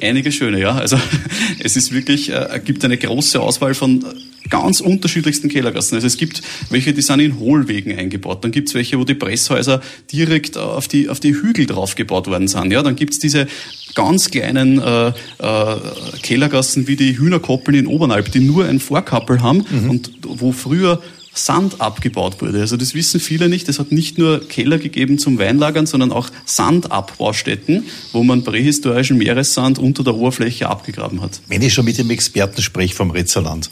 Einige 0.00 0.32
schöne, 0.32 0.58
ja. 0.58 0.74
Also 0.74 0.98
es 1.58 1.76
ist 1.76 1.92
wirklich, 1.92 2.30
äh, 2.30 2.60
gibt 2.64 2.82
eine 2.82 2.96
große 2.96 3.38
Auswahl 3.38 3.74
von 3.74 4.02
ganz 4.50 4.80
unterschiedlichsten 4.80 5.48
Kellergassen. 5.48 5.94
Also 5.96 6.06
es 6.06 6.16
gibt 6.16 6.42
welche, 6.70 6.92
die 6.92 7.02
sind 7.02 7.20
in 7.20 7.38
Hohlwegen 7.38 7.96
eingebaut. 7.96 8.44
Dann 8.44 8.52
gibt 8.52 8.68
es 8.68 8.74
welche, 8.74 8.98
wo 8.98 9.04
die 9.04 9.14
Presshäuser 9.14 9.80
direkt 10.12 10.56
auf 10.56 10.88
die, 10.88 11.08
auf 11.08 11.20
die 11.20 11.34
Hügel 11.34 11.66
draufgebaut 11.66 12.26
worden 12.26 12.48
sind. 12.48 12.72
Ja, 12.72 12.82
dann 12.82 12.96
gibt 12.96 13.14
es 13.14 13.18
diese 13.18 13.46
ganz 13.94 14.30
kleinen 14.30 14.80
äh, 14.80 15.08
äh, 15.08 15.12
Kellergassen 16.22 16.86
wie 16.88 16.96
die 16.96 17.16
Hühnerkoppeln 17.16 17.78
in 17.78 17.86
Obernalb, 17.86 18.32
die 18.32 18.40
nur 18.40 18.66
ein 18.66 18.80
Vorkappel 18.80 19.42
haben 19.42 19.64
mhm. 19.70 19.90
und 19.90 20.10
wo 20.22 20.52
früher 20.52 21.00
Sand 21.34 21.80
abgebaut 21.80 22.40
wurde. 22.40 22.60
Also 22.60 22.76
das 22.76 22.94
wissen 22.94 23.18
viele 23.18 23.48
nicht. 23.48 23.68
Es 23.68 23.80
hat 23.80 23.90
nicht 23.90 24.18
nur 24.18 24.40
Keller 24.48 24.78
gegeben 24.78 25.18
zum 25.18 25.38
Weinlagern, 25.38 25.84
sondern 25.84 26.12
auch 26.12 26.30
Sandabbaustätten, 26.44 27.84
wo 28.12 28.22
man 28.22 28.44
prähistorischen 28.44 29.18
Meeressand 29.18 29.80
unter 29.80 30.04
der 30.04 30.14
Oberfläche 30.14 30.68
abgegraben 30.68 31.20
hat. 31.20 31.40
Wenn 31.48 31.62
ich 31.62 31.74
schon 31.74 31.84
mit 31.84 31.98
dem 31.98 32.10
Experten 32.10 32.62
spreche 32.62 32.94
vom 32.94 33.10
Retzerland, 33.10 33.68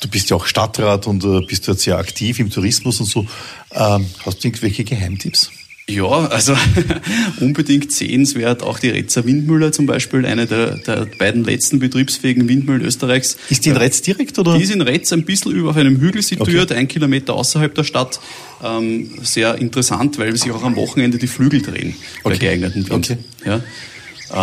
du 0.00 0.08
bist 0.08 0.30
ja 0.30 0.36
auch 0.36 0.46
Stadtrat 0.46 1.06
und 1.06 1.24
äh, 1.24 1.40
bist 1.46 1.66
dort 1.68 1.80
sehr 1.80 1.98
aktiv 1.98 2.38
im 2.38 2.50
Tourismus 2.50 3.00
und 3.00 3.06
so, 3.06 3.26
ähm, 3.72 4.06
hast 4.24 4.42
du 4.42 4.48
irgendwelche 4.48 4.84
Geheimtipps? 4.84 5.50
Ja, 5.88 6.08
also 6.08 6.56
unbedingt 7.40 7.92
sehenswert. 7.92 8.64
Auch 8.64 8.80
die 8.80 8.88
Retzer 8.88 9.24
Windmühle 9.24 9.70
zum 9.70 9.86
Beispiel, 9.86 10.26
eine 10.26 10.46
der, 10.46 10.78
der 10.78 11.06
beiden 11.16 11.44
letzten 11.44 11.78
betriebsfähigen 11.78 12.48
Windmühlen 12.48 12.82
Österreichs. 12.82 13.36
Ist 13.48 13.64
die 13.64 13.68
in 13.68 13.76
Retz 13.76 14.02
direkt 14.02 14.36
oder? 14.36 14.56
Die 14.56 14.64
ist 14.64 14.72
in 14.72 14.80
Retz 14.80 15.12
ein 15.12 15.24
bisschen 15.24 15.52
über 15.52 15.70
auf 15.70 15.76
einem 15.76 16.00
Hügel 16.00 16.22
situiert, 16.22 16.72
okay. 16.72 16.80
ein 16.80 16.88
Kilometer 16.88 17.34
außerhalb 17.34 17.72
der 17.72 17.84
Stadt. 17.84 18.18
Ähm, 18.64 19.10
sehr 19.22 19.58
interessant, 19.58 20.18
weil 20.18 20.34
sich 20.36 20.50
auch 20.50 20.64
am 20.64 20.74
Wochenende 20.74 21.18
die 21.18 21.28
Flügel 21.28 21.62
drehen 21.62 21.94
okay. 22.24 22.34
bei 22.34 22.36
geeigneten 22.36 22.88
Wind. 22.90 23.10
Okay. 23.10 23.18
Ja. 23.44 23.60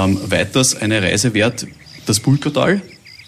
Ähm, 0.05 0.19
weiters 0.27 0.77
eine 0.77 1.01
Reise 1.01 1.33
wert, 1.33 1.67
das 2.05 2.21
Bulkertal. 2.21 2.81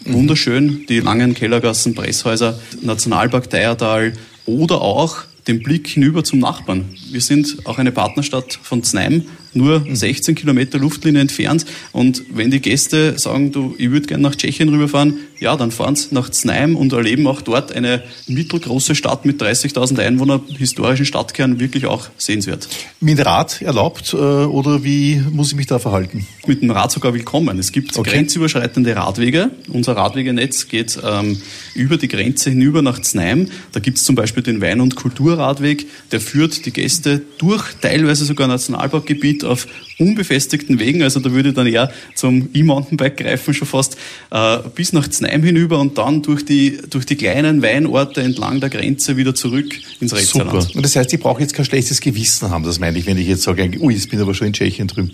Mhm. 0.06 0.12
Wunderschön, 0.14 0.86
die 0.88 1.00
langen 1.00 1.34
Kellergassen, 1.34 1.94
Presshäuser, 1.94 2.58
Nationalpark 2.82 3.50
Deiertal 3.50 4.12
oder 4.46 4.80
auch 4.80 5.18
den 5.48 5.62
Blick 5.62 5.86
hinüber 5.88 6.24
zum 6.24 6.40
Nachbarn. 6.40 6.84
Wir 7.10 7.20
sind 7.20 7.58
auch 7.64 7.78
eine 7.78 7.92
Partnerstadt 7.92 8.58
von 8.62 8.82
Znaim, 8.82 9.24
nur 9.56 9.84
16 9.90 10.34
Kilometer 10.34 10.78
Luftlinie 10.78 11.20
entfernt. 11.20 11.66
Und 11.92 12.22
wenn 12.32 12.50
die 12.50 12.60
Gäste 12.60 13.18
sagen, 13.18 13.52
du, 13.52 13.74
ich 13.78 13.90
würde 13.90 14.06
gerne 14.06 14.22
nach 14.22 14.36
Tschechien 14.36 14.68
rüberfahren, 14.68 15.14
ja, 15.40 15.56
dann 15.56 15.70
fahren 15.70 15.96
sie 15.96 16.14
nach 16.14 16.32
Znaim 16.32 16.76
und 16.76 16.92
erleben 16.92 17.26
auch 17.26 17.42
dort 17.42 17.72
eine 17.72 18.02
mittelgroße 18.26 18.94
Stadt 18.94 19.24
mit 19.24 19.42
30.000 19.42 19.98
Einwohnern, 19.98 20.42
historischen 20.56 21.04
Stadtkern, 21.04 21.60
wirklich 21.60 21.86
auch 21.86 22.08
sehenswert. 22.16 22.68
Mit 23.00 23.24
Rad 23.24 23.60
erlaubt 23.62 24.14
äh, 24.14 24.16
oder 24.16 24.82
wie 24.84 25.22
muss 25.30 25.50
ich 25.50 25.56
mich 25.56 25.66
da 25.66 25.78
verhalten? 25.78 26.26
Mit 26.46 26.62
dem 26.62 26.70
Rad 26.70 26.90
sogar 26.90 27.12
willkommen. 27.12 27.58
Es 27.58 27.72
gibt 27.72 27.96
okay. 27.98 28.10
grenzüberschreitende 28.10 28.96
Radwege. 28.96 29.50
Unser 29.68 29.96
Radwegenetz 29.96 30.68
geht 30.68 30.98
ähm, 31.04 31.40
über 31.74 31.96
die 31.96 32.08
Grenze 32.08 32.50
hinüber 32.50 32.82
nach 32.82 33.02
Znaim. 33.02 33.48
Da 33.72 33.80
gibt 33.80 33.98
es 33.98 34.04
zum 34.04 34.14
Beispiel 34.14 34.42
den 34.42 34.60
Wein- 34.60 34.80
und 34.80 34.96
Kulturradweg, 34.96 35.86
der 36.12 36.20
führt 36.20 36.64
die 36.64 36.72
Gäste 36.72 37.22
durch 37.38 37.74
teilweise 37.80 38.24
sogar 38.24 38.48
Nationalparkgebiet 38.48 39.44
auf 39.46 39.66
unbefestigten 39.98 40.78
Wegen, 40.78 41.02
also 41.02 41.20
da 41.20 41.32
würde 41.32 41.50
ich 41.50 41.54
dann 41.54 41.66
eher 41.66 41.90
zum 42.14 42.48
E-Mountainbike 42.52 43.16
greifen 43.16 43.54
schon 43.54 43.66
fast, 43.66 43.96
äh, 44.30 44.58
bis 44.74 44.92
nach 44.92 45.10
Znaim 45.10 45.42
hinüber 45.42 45.78
und 45.78 45.96
dann 45.98 46.22
durch 46.22 46.44
die, 46.44 46.78
durch 46.90 47.06
die 47.06 47.16
kleinen 47.16 47.62
Weinorte 47.62 48.22
entlang 48.22 48.60
der 48.60 48.70
Grenze 48.70 49.16
wieder 49.16 49.34
zurück 49.34 49.74
ins 50.00 50.12
Rechtsaland. 50.12 50.62
Super. 50.62 50.76
Und 50.76 50.82
das 50.84 50.96
heißt, 50.96 51.12
ich 51.12 51.20
brauche 51.20 51.40
jetzt 51.40 51.54
kein 51.54 51.64
schlechtes 51.64 52.00
Gewissen 52.00 52.50
haben, 52.50 52.64
das 52.64 52.78
meine 52.78 52.98
ich, 52.98 53.06
wenn 53.06 53.18
ich 53.18 53.26
jetzt 53.26 53.42
sage, 53.42 53.70
ui, 53.80 53.94
jetzt 53.94 54.10
bin 54.10 54.18
ich 54.18 54.22
aber 54.22 54.34
schon 54.34 54.48
in 54.48 54.52
Tschechien 54.52 54.88
drüben. 54.88 55.12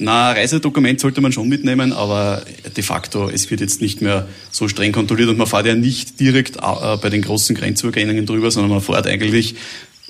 Na, 0.00 0.30
Reisedokument 0.30 1.00
sollte 1.00 1.20
man 1.20 1.32
schon 1.32 1.48
mitnehmen, 1.48 1.92
aber 1.92 2.44
de 2.76 2.84
facto, 2.84 3.28
es 3.28 3.50
wird 3.50 3.60
jetzt 3.60 3.82
nicht 3.82 4.00
mehr 4.00 4.28
so 4.52 4.68
streng 4.68 4.92
kontrolliert 4.92 5.28
und 5.28 5.38
man 5.38 5.48
fährt 5.48 5.66
ja 5.66 5.74
nicht 5.74 6.20
direkt 6.20 6.56
äh, 6.56 6.96
bei 7.02 7.10
den 7.10 7.22
großen 7.22 7.56
Grenzübergängen 7.56 8.24
drüber, 8.24 8.52
sondern 8.52 8.70
man 8.70 8.80
fährt 8.80 9.08
eigentlich 9.08 9.56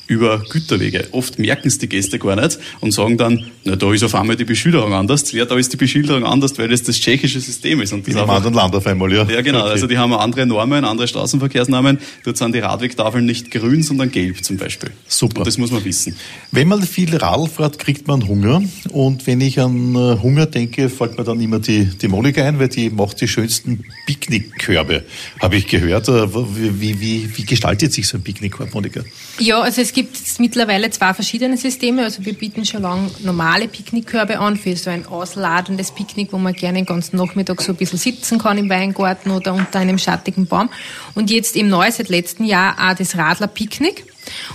über 0.08 0.42
Güterwege. 0.48 1.08
Oft 1.12 1.38
merken 1.38 1.68
es 1.68 1.78
die 1.78 1.88
Gäste 1.88 2.18
gar 2.18 2.34
nicht 2.34 2.58
und 2.80 2.92
sagen 2.92 3.16
dann, 3.16 3.44
na, 3.64 3.76
da 3.76 3.92
ist 3.92 4.02
auf 4.02 4.14
einmal 4.14 4.36
die 4.36 4.44
Beschilderung 4.44 4.94
anders. 4.94 5.30
Ja, 5.32 5.44
da 5.44 5.56
ist 5.56 5.72
die 5.72 5.76
Beschilderung 5.76 6.24
anders, 6.24 6.58
weil 6.58 6.68
das 6.68 6.82
das 6.82 6.98
tschechische 6.98 7.40
System 7.40 7.80
ist. 7.82 7.92
Und 7.92 8.06
das 8.06 8.14
In 8.14 8.20
einem 8.20 8.30
anderen 8.30 8.54
Land 8.54 8.74
auf 8.74 8.86
einmal, 8.86 9.12
ja. 9.12 9.24
Ja, 9.28 9.42
genau. 9.42 9.60
Okay. 9.60 9.70
Also 9.70 9.86
die 9.86 9.98
haben 9.98 10.12
andere 10.14 10.46
Normen, 10.46 10.84
andere 10.84 11.06
Straßenverkehrsnormen. 11.06 11.98
Dort 12.24 12.38
sind 12.38 12.54
die 12.54 12.60
Radwegtafeln 12.60 13.26
nicht 13.26 13.50
grün, 13.50 13.82
sondern 13.82 14.10
gelb 14.10 14.42
zum 14.42 14.56
Beispiel. 14.56 14.90
Super. 15.06 15.40
Und 15.40 15.46
das 15.46 15.58
muss 15.58 15.70
man 15.70 15.84
wissen. 15.84 16.16
Wenn 16.50 16.68
man 16.68 16.82
viel 16.82 17.14
Radl 17.14 17.46
fährt, 17.46 17.78
kriegt 17.78 18.08
man 18.08 18.26
Hunger. 18.26 18.62
Und 18.90 19.26
wenn 19.26 19.42
ich 19.42 19.60
an 19.60 19.94
äh, 19.94 20.16
Hunger 20.22 20.46
denke, 20.46 20.88
fällt 20.88 21.18
mir 21.18 21.24
dann 21.24 21.40
immer 21.40 21.58
die, 21.58 21.84
die 21.84 22.08
Monika 22.08 22.42
ein, 22.42 22.58
weil 22.58 22.68
die 22.68 22.88
macht 22.88 23.20
die 23.20 23.28
schönsten 23.28 23.84
Picknickkörbe, 24.06 25.04
habe 25.40 25.56
ich 25.56 25.66
gehört. 25.66 26.08
Äh, 26.08 26.28
wie, 26.32 27.00
wie, 27.00 27.36
wie 27.36 27.44
gestaltet 27.44 27.92
sich 27.92 28.08
so 28.08 28.16
ein 28.16 28.22
Picknickkorb, 28.22 28.72
Monika? 28.72 29.02
Ja, 29.38 29.60
also 29.60 29.82
es 29.82 29.92
gibt 29.98 30.38
mittlerweile 30.38 30.90
zwei 30.90 31.12
verschiedene 31.12 31.56
Systeme. 31.56 32.04
Also 32.04 32.24
wir 32.24 32.32
bieten 32.32 32.64
schon 32.64 32.82
lange 32.82 33.10
normale 33.24 33.66
Picknickkörbe 33.66 34.38
an 34.38 34.56
für 34.56 34.76
so 34.76 34.90
ein 34.90 35.04
ausladendes 35.06 35.90
Picknick, 35.90 36.32
wo 36.32 36.38
man 36.38 36.52
gerne 36.52 36.78
den 36.78 36.86
ganzen 36.86 37.16
Nachmittag 37.16 37.60
so 37.60 37.72
ein 37.72 37.76
bisschen 37.76 37.98
sitzen 37.98 38.38
kann 38.38 38.58
im 38.58 38.70
Weingarten 38.70 39.32
oder 39.32 39.54
unter 39.54 39.80
einem 39.80 39.98
schattigen 39.98 40.46
Baum. 40.46 40.70
Und 41.16 41.32
jetzt 41.32 41.56
im 41.56 41.68
neu 41.68 41.90
seit 41.90 42.10
letztem 42.10 42.46
Jahr 42.46 42.76
auch 42.78 42.94
das 42.94 43.16
Radler-Picknick. 43.16 44.04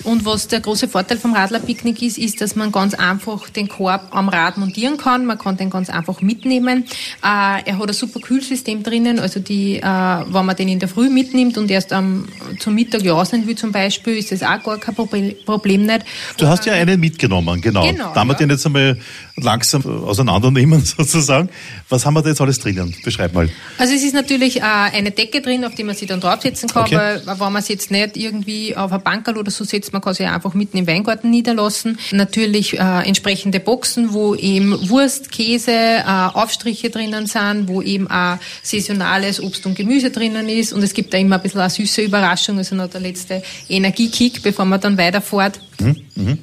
Und 0.04 0.26
was 0.26 0.48
der 0.48 0.60
große 0.60 0.88
Vorteil 0.88 1.18
vom 1.18 1.34
Radlerpicknick 1.34 2.02
ist, 2.02 2.18
ist, 2.18 2.42
dass 2.42 2.56
man 2.56 2.72
ganz 2.72 2.94
einfach 2.94 3.50
den 3.50 3.68
Korb 3.68 4.08
am 4.12 4.30
Rad 4.30 4.58
montieren 4.58 4.98
kann. 4.98 5.26
Man 5.26 5.38
kann 5.38 5.58
den 5.58 5.70
ganz 5.70 5.90
einfach 5.90 6.22
mitnehmen. 6.22 6.86
Äh, 7.24 7.64
er 7.66 7.78
hat 7.78 7.88
ein 7.88 7.94
super 7.94 8.20
Kühlsystem 8.20 8.84
drinnen, 8.84 9.20
also 9.20 9.40
die, 9.40 9.78
äh, 9.78 9.84
wenn 9.84 10.46
man 10.46 10.56
den 10.56 10.68
in 10.68 10.80
der 10.80 10.90
Früh 10.90 11.10
mitnimmt 11.10 11.58
und 11.58 11.70
erst 11.70 11.94
am, 11.94 12.28
zum 12.60 12.76
Mittag 12.76 13.04
jausen 13.04 13.48
will 13.48 13.56
zum 13.56 13.72
Beispiel, 13.72 14.18
ist 14.18 14.32
das 14.32 14.44
auch 14.44 14.62
gar 14.64 14.78
kein 14.78 14.96
Problem 14.96 15.86
nicht. 15.86 16.06
Du 16.38 16.48
hast 16.48 16.66
ja 16.66 16.74
einen 16.74 17.00
mitgenommen, 17.00 17.62
genau. 17.62 17.86
genau 17.86 18.14
da 18.14 18.24
wir 18.24 18.34
ja. 18.34 18.40
den 18.40 18.50
jetzt 18.50 18.66
einmal 18.66 18.98
langsam 19.36 19.86
auseinandernehmen 19.86 20.82
sozusagen. 20.84 21.50
Was 21.90 22.06
haben 22.06 22.14
wir 22.14 22.22
da 22.22 22.30
jetzt 22.30 22.42
alles 22.42 22.60
drinnen? 22.60 22.96
Beschreib 23.04 23.34
mal. 23.34 23.50
Also 23.78 23.94
es 23.94 24.04
ist 24.04 24.14
natürlich 24.14 24.58
äh, 24.58 24.62
eine 24.62 25.12
Decke 25.12 25.42
drin, 25.42 25.66
auf 25.66 25.76
die 25.76 25.84
man 25.84 25.96
sich 25.96 26.08
dann 26.08 26.20
draufsetzen 26.20 26.70
kann, 26.70 26.84
okay. 26.84 26.96
weil 26.96 27.26
wenn 27.26 27.38
man 27.38 27.58
es 27.58 27.68
jetzt 27.68 27.92
nicht 27.92 28.18
irgendwie 28.18 28.76
auf 28.76 28.92
ein 28.92 29.02
Bankerl 29.02 29.38
oder 29.38 29.52
so 29.52 29.63
setzt, 29.66 29.94
man 29.94 30.02
kann 30.02 30.14
sich 30.14 30.28
einfach 30.28 30.54
mitten 30.54 30.78
im 30.78 30.88
Weingarten 30.88 31.30
niederlassen. 31.30 31.98
Natürlich 32.12 32.80
äh, 32.80 33.08
entsprechende 33.08 33.60
Boxen, 33.60 34.14
wo 34.14 34.36
eben 34.36 34.90
Wurst, 34.90 35.32
Käse, 35.32 35.72
äh, 35.72 36.04
Aufstriche 36.06 36.90
drinnen 36.90 37.28
sind, 37.28 37.68
wo 37.68 37.82
eben 37.82 38.10
auch 38.10 38.38
saisonales 38.62 39.42
Obst 39.42 39.66
und 39.66 39.76
Gemüse 39.76 40.12
drinnen 40.12 40.50
ist 40.50 40.74
und 40.74 40.84
es 40.84 40.94
gibt 40.94 41.14
da 41.14 41.18
immer 41.18 41.38
ein 41.38 41.42
bisschen 41.42 41.62
eine 41.62 41.70
süße 41.70 42.02
Überraschung, 42.02 42.58
also 42.58 42.76
noch 42.76 42.90
der 42.90 43.02
letzte 43.02 43.44
Energiekick, 43.70 44.42
bevor 44.42 44.66
man 44.66 44.80
dann 44.80 44.98
weiterfährt. 44.98 45.60
Mhm. 45.80 45.96
Mhm 46.16 46.38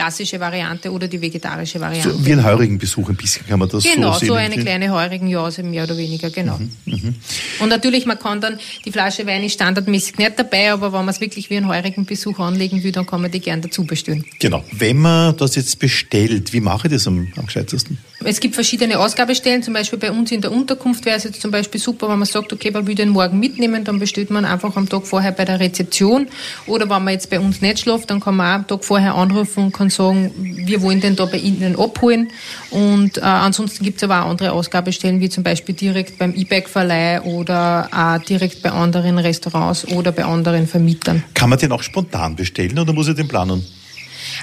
klassische 0.00 0.40
Variante 0.40 0.90
oder 0.90 1.08
die 1.08 1.20
vegetarische 1.20 1.78
Variante. 1.78 2.10
So 2.10 2.24
wie 2.24 2.32
ein 2.32 2.42
Heurigenbesuch 2.42 3.10
ein 3.10 3.16
bisschen 3.16 3.46
kann 3.46 3.58
man 3.58 3.68
das 3.68 3.84
genau, 3.84 4.12
so 4.14 4.18
sehen. 4.18 4.28
Genau, 4.28 4.38
so 4.38 4.40
eine 4.40 4.56
kleine 4.56 4.90
Heurigenjause 4.90 5.62
mehr 5.62 5.84
oder 5.84 5.96
weniger, 5.98 6.30
genau. 6.30 6.56
Mhm, 6.56 6.70
mh. 6.86 7.12
Und 7.60 7.68
natürlich, 7.68 8.06
man 8.06 8.18
kann 8.18 8.40
dann, 8.40 8.58
die 8.86 8.92
Flasche 8.92 9.26
Wein 9.26 9.44
ist 9.44 9.52
standardmäßig 9.52 10.16
nicht 10.16 10.38
dabei, 10.38 10.72
aber 10.72 10.94
wenn 10.94 11.04
man 11.04 11.10
es 11.10 11.20
wirklich 11.20 11.50
wie 11.50 11.58
einen 11.58 11.68
Heurigenbesuch 11.68 12.38
anlegen 12.38 12.82
will, 12.82 12.92
dann 12.92 13.04
kann 13.04 13.20
man 13.20 13.30
die 13.30 13.40
gern 13.40 13.60
dazu 13.60 13.84
bestellen. 13.84 14.24
Genau. 14.38 14.64
Wenn 14.72 14.96
man 14.96 15.36
das 15.36 15.54
jetzt 15.56 15.78
bestellt, 15.78 16.54
wie 16.54 16.60
mache 16.60 16.88
ich 16.88 16.94
das 16.94 17.06
am, 17.06 17.30
am 17.36 17.44
gescheitesten? 17.44 17.98
Es 18.24 18.40
gibt 18.40 18.54
verschiedene 18.54 18.98
Ausgabestellen, 18.98 19.62
zum 19.62 19.74
Beispiel 19.74 19.98
bei 19.98 20.10
uns 20.10 20.30
in 20.32 20.40
der 20.40 20.52
Unterkunft 20.52 21.04
wäre 21.04 21.16
es 21.16 21.24
jetzt 21.24 21.40
zum 21.40 21.50
Beispiel 21.50 21.80
super, 21.80 22.08
wenn 22.08 22.18
man 22.18 22.26
sagt, 22.26 22.52
okay, 22.52 22.70
man 22.70 22.86
will 22.86 22.94
den 22.94 23.10
morgen 23.10 23.38
mitnehmen, 23.38 23.84
dann 23.84 23.98
bestellt 23.98 24.30
man 24.30 24.44
einfach 24.44 24.76
am 24.76 24.88
Tag 24.88 25.06
vorher 25.06 25.32
bei 25.32 25.44
der 25.44 25.60
Rezeption. 25.60 26.28
Oder 26.66 26.88
wenn 26.88 27.04
man 27.04 27.14
jetzt 27.14 27.30
bei 27.30 27.40
uns 27.40 27.60
nicht 27.60 27.80
schläft, 27.80 28.10
dann 28.10 28.20
kann 28.20 28.36
man 28.36 28.46
auch 28.46 28.54
am 28.56 28.66
Tag 28.66 28.84
vorher 28.84 29.14
anrufen 29.14 29.64
und 29.64 29.72
kann 29.72 29.89
sagen, 29.90 30.32
wir 30.36 30.82
wollen 30.82 31.00
den 31.00 31.16
da 31.16 31.24
bei 31.26 31.38
Ihnen 31.38 31.78
abholen. 31.78 32.28
Und 32.70 33.18
äh, 33.18 33.20
ansonsten 33.20 33.84
gibt 33.84 33.98
es 33.98 34.04
aber 34.04 34.24
auch 34.24 34.30
andere 34.30 34.52
Ausgabestellen, 34.52 35.20
wie 35.20 35.28
zum 35.28 35.42
Beispiel 35.42 35.74
direkt 35.74 36.18
beim 36.18 36.34
E-Bike-Verleih 36.34 37.22
oder 37.22 37.88
auch 37.92 38.24
direkt 38.24 38.62
bei 38.62 38.70
anderen 38.70 39.18
Restaurants 39.18 39.86
oder 39.88 40.12
bei 40.12 40.24
anderen 40.24 40.66
Vermietern. 40.66 41.22
Kann 41.34 41.50
man 41.50 41.58
den 41.58 41.72
auch 41.72 41.82
spontan 41.82 42.36
bestellen 42.36 42.78
oder 42.78 42.92
muss 42.92 43.08
ich 43.08 43.14
den 43.14 43.28
planen? 43.28 43.64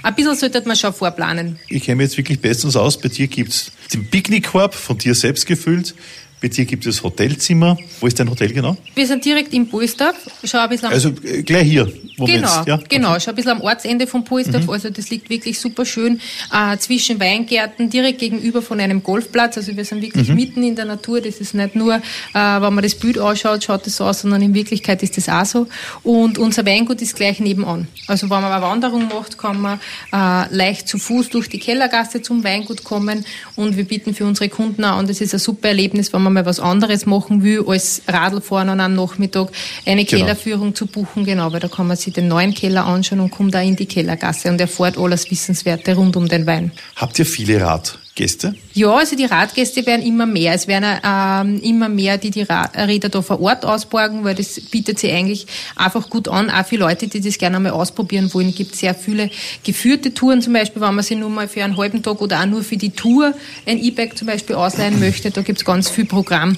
Ein 0.03 0.15
bisschen 0.15 0.35
sollte 0.35 0.61
man 0.65 0.75
schon 0.75 0.93
vorplanen. 0.93 1.59
Ich 1.69 1.83
kenne 1.83 1.97
mich 1.97 2.09
jetzt 2.09 2.17
wirklich 2.17 2.39
bestens 2.39 2.75
aus. 2.75 2.99
Bei 2.99 3.09
dir 3.09 3.27
gibt 3.27 3.49
es 3.49 3.71
den 3.93 4.05
Picknickkorb, 4.05 4.73
von 4.73 4.97
dir 4.97 5.15
selbst 5.15 5.45
gefüllt. 5.45 5.95
Bei 6.41 6.47
dir 6.49 6.65
gibt 6.65 6.85
es 6.85 7.01
Hotelzimmer. 7.01 7.77
Wo 7.99 8.07
ist 8.07 8.19
dein 8.19 8.29
Hotel 8.29 8.53
genau? 8.53 8.77
Wir 8.93 9.07
sind 9.07 9.25
direkt 9.25 9.53
in 9.53 9.67
Pulsdorf. 9.67 10.15
Schon 10.43 10.59
ein 10.59 10.69
bisschen 10.69 10.89
also 10.89 11.09
äh, 11.23 11.41
gleich 11.41 11.67
hier. 11.67 11.91
Wo 12.17 12.25
genau, 12.25 12.63
ja? 12.65 12.79
genau. 12.89 13.19
Schon 13.19 13.33
ein 13.33 13.35
bisschen 13.35 13.51
am 13.51 13.61
Ortsende 13.61 14.07
von 14.07 14.23
Pulsdorf. 14.23 14.63
Mhm. 14.63 14.69
Also 14.71 14.89
das 14.89 15.11
liegt 15.11 15.29
wirklich 15.29 15.59
super 15.59 15.85
schön 15.85 16.19
äh, 16.51 16.77
zwischen 16.77 17.19
Weingärten, 17.19 17.91
direkt 17.91 18.19
gegenüber 18.19 18.63
von 18.63 18.79
einem 18.79 19.03
Golfplatz. 19.03 19.57
Also 19.57 19.77
wir 19.77 19.85
sind 19.85 20.01
wirklich 20.01 20.29
mhm. 20.29 20.35
mitten 20.35 20.63
in 20.63 20.75
der 20.75 20.85
Natur. 20.85 21.21
Das 21.21 21.35
ist 21.35 21.53
nicht 21.53 21.75
nur, 21.75 21.95
äh, 21.95 22.01
wenn 22.33 22.73
man 22.73 22.81
das 22.81 22.95
Bild 22.95 23.19
anschaut, 23.19 23.63
schaut 23.63 23.85
das 23.85 23.97
so 23.97 24.05
aus, 24.05 24.21
sondern 24.21 24.41
in 24.41 24.55
Wirklichkeit 24.55 25.03
ist 25.03 25.15
das 25.15 25.29
auch 25.29 25.45
so. 25.45 25.67
Und 26.01 26.39
unser 26.39 26.65
Weingut 26.65 27.03
ist 27.03 27.15
gleich 27.15 27.39
nebenan. 27.39 27.87
Also 28.07 28.29
wenn 28.29 28.41
man 28.41 28.51
eine 28.51 28.63
Wanderung 28.63 29.07
macht, 29.07 29.37
kann 29.37 29.61
man 29.61 29.79
äh, 30.11 30.55
leicht 30.55 30.87
zu 30.87 30.97
Fuß 30.97 31.29
durch 31.29 31.49
die 31.49 31.59
Kellergasse 31.59 32.23
zum 32.23 32.43
Weingut 32.43 32.83
kommen. 32.83 33.25
Und 33.55 33.77
wir 33.77 33.83
bieten 33.83 34.15
für 34.15 34.25
unsere 34.25 34.49
Kunden 34.49 34.83
auch 34.83 34.97
an, 34.97 35.05
das 35.05 35.21
ist 35.21 35.33
ein 35.33 35.39
super 35.39 35.67
Erlebnis, 35.67 36.13
wenn 36.13 36.23
man 36.23 36.33
mal 36.33 36.47
was 36.47 36.59
anderes 36.59 37.05
machen 37.05 37.43
will, 37.43 37.63
als 37.67 38.01
Radlfahren 38.07 38.69
an 38.69 38.79
einem 38.79 38.95
Nachmittag, 38.95 39.49
eine 39.85 40.03
genau. 40.03 40.23
Kellerführung 40.23 40.73
zu 40.73 40.87
buchen, 40.87 41.23
genau, 41.23 41.51
weil 41.53 41.59
da 41.59 41.67
kann 41.67 41.85
man 41.85 41.95
sich 41.95 42.06
den 42.11 42.27
neuen 42.27 42.53
Keller 42.53 42.85
anschauen 42.85 43.19
und 43.19 43.31
kommt 43.31 43.53
da 43.53 43.61
in 43.61 43.75
die 43.75 43.85
Kellergasse 43.85 44.49
und 44.49 44.59
erfährt 44.59 44.97
alles 44.97 45.29
Wissenswerte 45.29 45.95
rund 45.95 46.15
um 46.15 46.27
den 46.27 46.45
Wein. 46.45 46.71
Habt 46.95 47.19
ihr 47.19 47.25
viele 47.25 47.61
Radgäste? 47.61 48.55
Ja, 48.73 48.93
also 48.93 49.15
die 49.15 49.25
Radgäste 49.25 49.85
werden 49.85 50.05
immer 50.05 50.25
mehr. 50.25 50.53
Es 50.53 50.67
werden 50.67 50.99
ähm, 51.03 51.61
immer 51.61 51.89
mehr, 51.89 52.17
die 52.17 52.31
die 52.31 52.41
Räder 52.41 53.09
da 53.09 53.21
vor 53.21 53.41
Ort 53.41 53.65
ausborgen, 53.65 54.23
weil 54.23 54.35
das 54.35 54.59
bietet 54.59 54.99
sich 54.99 55.11
eigentlich 55.11 55.47
einfach 55.75 56.09
gut 56.09 56.27
an. 56.27 56.49
Auch 56.49 56.65
für 56.65 56.77
Leute, 56.77 57.07
die 57.07 57.21
das 57.21 57.37
gerne 57.37 57.57
einmal 57.57 57.71
ausprobieren 57.73 58.33
wollen. 58.33 58.49
Es 58.49 58.55
gibt 58.55 58.75
sehr 58.75 58.95
viele 58.95 59.29
geführte 59.63 60.13
Touren, 60.13 60.41
zum 60.41 60.53
Beispiel, 60.53 60.81
wenn 60.81 60.95
man 60.95 61.03
sich 61.03 61.17
nur 61.17 61.29
mal 61.29 61.47
für 61.47 61.63
einen 61.63 61.77
halben 61.77 62.03
Tag 62.03 62.21
oder 62.21 62.41
auch 62.41 62.45
nur 62.45 62.63
für 62.63 62.77
die 62.77 62.91
Tour 62.91 63.33
ein 63.65 63.81
E-Bike 63.81 64.17
zum 64.17 64.27
Beispiel 64.27 64.55
ausleihen 64.55 64.99
möchte. 64.99 65.31
Da 65.31 65.41
gibt 65.41 65.59
es 65.59 65.65
ganz 65.65 65.89
viel 65.89 66.05
Programm. 66.05 66.57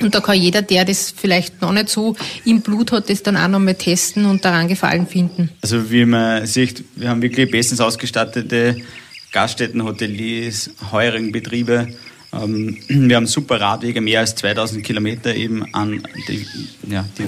Und 0.00 0.14
da 0.14 0.20
kann 0.20 0.40
jeder, 0.40 0.62
der 0.62 0.84
das 0.84 1.12
vielleicht 1.14 1.60
noch 1.60 1.72
nicht 1.72 1.88
so 1.88 2.16
im 2.44 2.60
Blut 2.62 2.92
hat, 2.92 3.10
das 3.10 3.22
dann 3.22 3.36
auch 3.36 3.48
noch 3.48 3.58
mal 3.58 3.74
testen 3.74 4.24
und 4.24 4.44
daran 4.44 4.68
Gefallen 4.68 5.06
finden. 5.06 5.50
Also 5.62 5.90
wie 5.90 6.04
man 6.04 6.46
sieht, 6.46 6.84
wir 6.96 7.08
haben 7.08 7.22
wirklich 7.22 7.50
bestens 7.50 7.80
ausgestattete 7.80 8.76
Gaststätten, 9.32 9.84
Hoteliers, 9.84 10.70
Heurigenbetriebe. 10.90 11.88
Ähm, 12.32 12.78
wir 12.88 13.16
haben 13.16 13.26
super 13.26 13.60
Radwege, 13.60 14.00
mehr 14.00 14.20
als 14.20 14.34
2000 14.36 14.84
Kilometer 14.84 15.34
eben 15.34 15.72
an 15.74 16.02
die, 16.28 16.46
ja, 16.88 17.04
die 17.18 17.24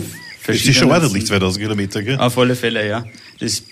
Das 0.47 0.57
ist 0.57 0.77
schon 0.77 0.91
ordentlich 0.91 1.27
2000 1.27 1.63
Kilometer, 1.63 2.03
gell? 2.03 2.19
Auf 2.19 2.39
alle 2.39 2.57
Fälle, 2.57 2.87
ja. 2.89 3.05
Das 3.39 3.63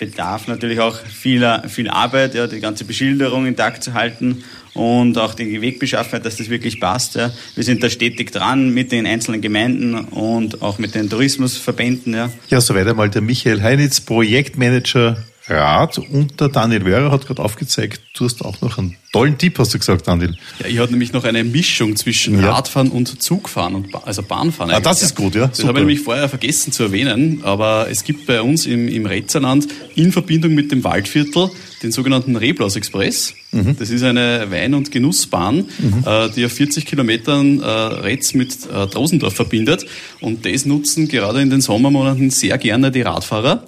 bedarf 0.00 0.48
natürlich 0.48 0.80
auch 0.80 0.98
viel, 0.98 1.46
viel 1.68 1.88
Arbeit, 1.88 2.34
ja, 2.34 2.48
die 2.48 2.58
ganze 2.58 2.84
Beschilderung 2.84 3.46
intakt 3.46 3.84
zu 3.84 3.94
halten 3.94 4.42
und 4.74 5.18
auch 5.18 5.34
die 5.34 5.60
Wegbeschaffenheit, 5.60 6.24
dass 6.24 6.36
das 6.36 6.48
wirklich 6.48 6.80
passt. 6.80 7.14
Ja. 7.14 7.30
Wir 7.54 7.64
sind 7.64 7.82
da 7.82 7.90
stetig 7.90 8.32
dran 8.32 8.70
mit 8.70 8.90
den 8.90 9.06
einzelnen 9.06 9.40
Gemeinden 9.40 9.94
und 9.94 10.62
auch 10.62 10.78
mit 10.78 10.94
den 10.94 11.08
Tourismusverbänden. 11.08 12.14
Ja, 12.14 12.32
ja 12.48 12.60
soweit 12.60 12.88
einmal 12.88 13.10
der 13.10 13.22
Michael 13.22 13.62
Heinitz, 13.62 14.00
Projektmanager 14.00 15.22
Rad 15.50 15.98
und 15.98 16.40
der 16.40 16.48
Daniel 16.48 16.84
Wörer 16.84 17.10
hat 17.10 17.26
gerade 17.26 17.42
aufgezeigt, 17.42 18.00
du 18.14 18.24
hast 18.24 18.44
auch 18.44 18.60
noch 18.60 18.78
einen 18.78 18.96
tollen 19.12 19.36
Tipp, 19.36 19.58
hast 19.58 19.74
du 19.74 19.78
gesagt, 19.78 20.06
Daniel. 20.06 20.36
Ja, 20.60 20.66
ich 20.66 20.78
habe 20.78 20.92
nämlich 20.92 21.12
noch 21.12 21.24
eine 21.24 21.42
Mischung 21.42 21.96
zwischen 21.96 22.40
ja. 22.40 22.52
Radfahren 22.52 22.90
und 22.90 23.20
Zugfahren, 23.20 23.74
und 23.74 23.90
ba 23.90 24.02
also 24.04 24.22
Bahnfahren. 24.22 24.72
Ah, 24.72 24.80
das 24.80 25.02
ist 25.02 25.16
gut, 25.16 25.34
ja. 25.34 25.48
Das 25.48 25.58
Super. 25.58 25.68
habe 25.68 25.80
ich 25.80 25.86
nämlich 25.86 26.00
vorher 26.00 26.28
vergessen 26.28 26.72
zu 26.72 26.84
erwähnen, 26.84 27.40
aber 27.42 27.88
es 27.90 28.04
gibt 28.04 28.26
bei 28.26 28.40
uns 28.40 28.66
im, 28.66 28.88
im 28.88 29.06
Retzerland 29.06 29.66
in 29.96 30.12
Verbindung 30.12 30.54
mit 30.54 30.70
dem 30.70 30.84
Waldviertel 30.84 31.50
den 31.82 31.92
sogenannten 31.92 32.36
Reblaus 32.36 32.76
Express. 32.76 33.34
Mhm. 33.52 33.76
Das 33.78 33.90
ist 33.90 34.02
eine 34.02 34.50
Wein- 34.50 34.74
und 34.74 34.92
Genussbahn, 34.92 35.66
mhm. 35.78 36.04
äh, 36.06 36.28
die 36.30 36.44
auf 36.44 36.52
40 36.52 36.86
Kilometern 36.86 37.60
äh, 37.60 37.64
Retz 37.64 38.34
mit 38.34 38.52
äh, 38.66 38.86
Drosendorf 38.86 39.34
verbindet. 39.34 39.86
Und 40.20 40.46
das 40.46 40.66
nutzen 40.66 41.08
gerade 41.08 41.40
in 41.40 41.50
den 41.50 41.60
Sommermonaten 41.60 42.30
sehr 42.30 42.58
gerne 42.58 42.90
die 42.90 43.02
Radfahrer. 43.02 43.66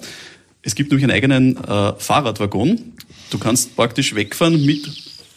Es 0.63 0.75
gibt 0.75 0.91
nämlich 0.91 1.03
einen 1.03 1.11
eigenen 1.11 1.57
äh, 1.57 1.93
Fahrradwaggon. 1.97 2.93
Du 3.29 3.37
kannst 3.37 3.75
praktisch 3.75 4.15
wegfahren 4.15 4.65
mit 4.65 4.89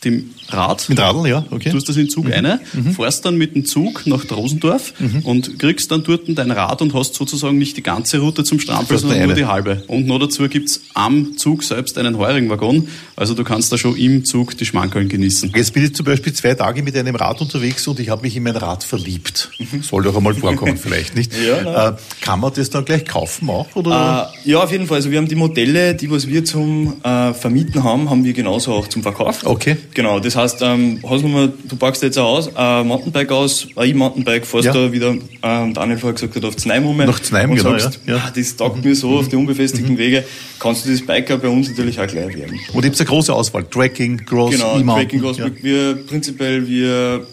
dem 0.04 0.30
Rad. 0.48 0.88
Mit 0.88 0.98
Radl, 1.00 1.26
ja, 1.28 1.44
okay. 1.50 1.70
Tust 1.70 1.88
das 1.88 1.96
in 1.96 2.04
den 2.04 2.10
Zug 2.10 2.26
Mhm. 2.26 2.32
rein, 2.32 2.60
fährst 2.94 3.24
dann 3.24 3.36
mit 3.36 3.54
dem 3.56 3.64
Zug 3.64 4.06
nach 4.06 4.24
Drosendorf 4.24 4.92
Mhm. 5.00 5.20
und 5.20 5.58
kriegst 5.58 5.90
dann 5.90 6.04
dort 6.04 6.22
dein 6.28 6.50
Rad 6.52 6.82
und 6.82 6.94
hast 6.94 7.14
sozusagen 7.14 7.58
nicht 7.58 7.76
die 7.76 7.82
ganze 7.82 8.18
Route 8.18 8.44
zum 8.44 8.60
Strampel, 8.60 8.98
sondern 8.98 9.18
eine. 9.18 9.26
nur 9.28 9.34
die 9.36 9.46
halbe. 9.46 9.82
Und 9.88 10.06
noch 10.06 10.18
dazu 10.20 10.48
gibt's 10.48 10.82
am 10.94 11.36
Zug 11.36 11.62
selbst 11.64 11.98
einen 11.98 12.18
Heuringwaggon. 12.18 12.88
Also 13.16 13.34
du 13.34 13.42
kannst 13.42 13.72
da 13.72 13.78
schon 13.78 13.96
im 13.96 14.24
Zug 14.24 14.56
die 14.56 14.66
Schmankerln 14.66 15.08
genießen. 15.08 15.52
Jetzt 15.56 15.72
bin 15.72 15.84
ich 15.84 15.94
zum 15.94 16.06
Beispiel 16.06 16.32
zwei 16.32 16.54
Tage 16.54 16.82
mit 16.82 16.96
einem 16.96 17.16
Rad 17.16 17.40
unterwegs 17.40 17.86
und 17.88 17.98
ich 17.98 18.10
habe 18.10 18.22
mich 18.22 18.36
in 18.36 18.42
mein 18.44 18.56
Rad 18.56 18.84
verliebt. 18.84 19.50
Soll 19.82 20.02
doch 20.04 20.16
einmal 20.16 20.34
vorkommen, 20.34 20.76
vielleicht 20.76 21.16
nicht. 21.16 21.32
Ja, 21.44 21.88
äh, 21.88 21.92
kann 22.20 22.38
man 22.40 22.52
das 22.54 22.70
dann 22.70 22.84
gleich 22.84 23.04
kaufen 23.04 23.48
auch? 23.50 23.66
Oder? 23.74 24.30
Äh, 24.44 24.50
ja, 24.50 24.62
auf 24.62 24.70
jeden 24.70 24.86
Fall. 24.86 24.96
Also 24.98 25.10
wir 25.10 25.18
haben 25.18 25.28
die 25.28 25.34
Modelle, 25.34 25.94
die 25.94 26.10
was 26.10 26.28
wir 26.28 26.44
zum 26.44 27.02
äh, 27.02 27.32
Vermieten 27.34 27.82
haben, 27.82 28.08
haben 28.10 28.24
wir 28.24 28.32
genauso 28.34 28.72
auch 28.72 28.86
zum 28.88 29.02
Verkauf. 29.02 29.44
Okay. 29.44 29.76
Genau, 29.96 30.20
das 30.20 30.36
heißt, 30.36 30.58
ähm, 30.60 30.98
hast 31.08 31.22
du, 31.24 31.28
mal, 31.28 31.50
du 31.64 31.74
packst 31.74 32.02
jetzt 32.02 32.18
auch 32.18 32.36
aus, 32.36 32.54
ein 32.54 32.86
Mountainbike 32.86 33.32
aus, 33.32 33.66
ein 33.76 33.88
E-Mountainbike, 33.88 34.44
fährst 34.44 34.66
Ja. 34.66 34.74
da 34.74 34.92
wieder, 34.92 35.14
ähm, 35.42 35.72
Daniel 35.72 35.96
vorher 35.96 36.12
gesagt 36.12 36.36
hat, 36.36 36.44
auf 36.44 36.54
Znaim 36.56 36.84
um. 36.84 36.98
Nach 36.98 37.18
Znaim, 37.22 37.48
und 37.50 37.56
genau, 37.56 37.78
sagst, 37.78 38.00
ja. 38.06 38.12
Mhm. 38.12 38.18
Ja. 38.20 38.24
"Ah, 38.26 38.32
das 38.36 38.56
taugt 38.56 38.84
mir 38.84 38.94
so 38.94 39.16
auf 39.16 39.28
die 39.28 39.36
unbefestigten 39.36 39.96
Wege, 39.96 40.22
kannst 40.60 40.84
du 40.84 40.90
das 40.90 41.00
Bike 41.00 41.30
auch 41.32 41.38
bei 41.38 41.48
uns 41.48 41.70
natürlich 41.70 41.98
auch 41.98 42.06
gleich 42.06 42.36
werden. 42.36 42.60
Und 42.74 42.84
ihr 42.84 42.90
habt 42.90 43.00
eine 43.00 43.08
große 43.08 43.32
Auswahl. 43.32 43.64
Tracking, 43.64 44.18
Cross, 44.26 44.50
Genau, 44.50 44.78
E-Mountain. 44.78 45.08
Tracking 45.08 45.20
Cross, 45.22 45.38
ja. 45.38 45.46
wir 45.62 45.94
prinzipiell, 46.06 46.68
wir, 46.68 47.26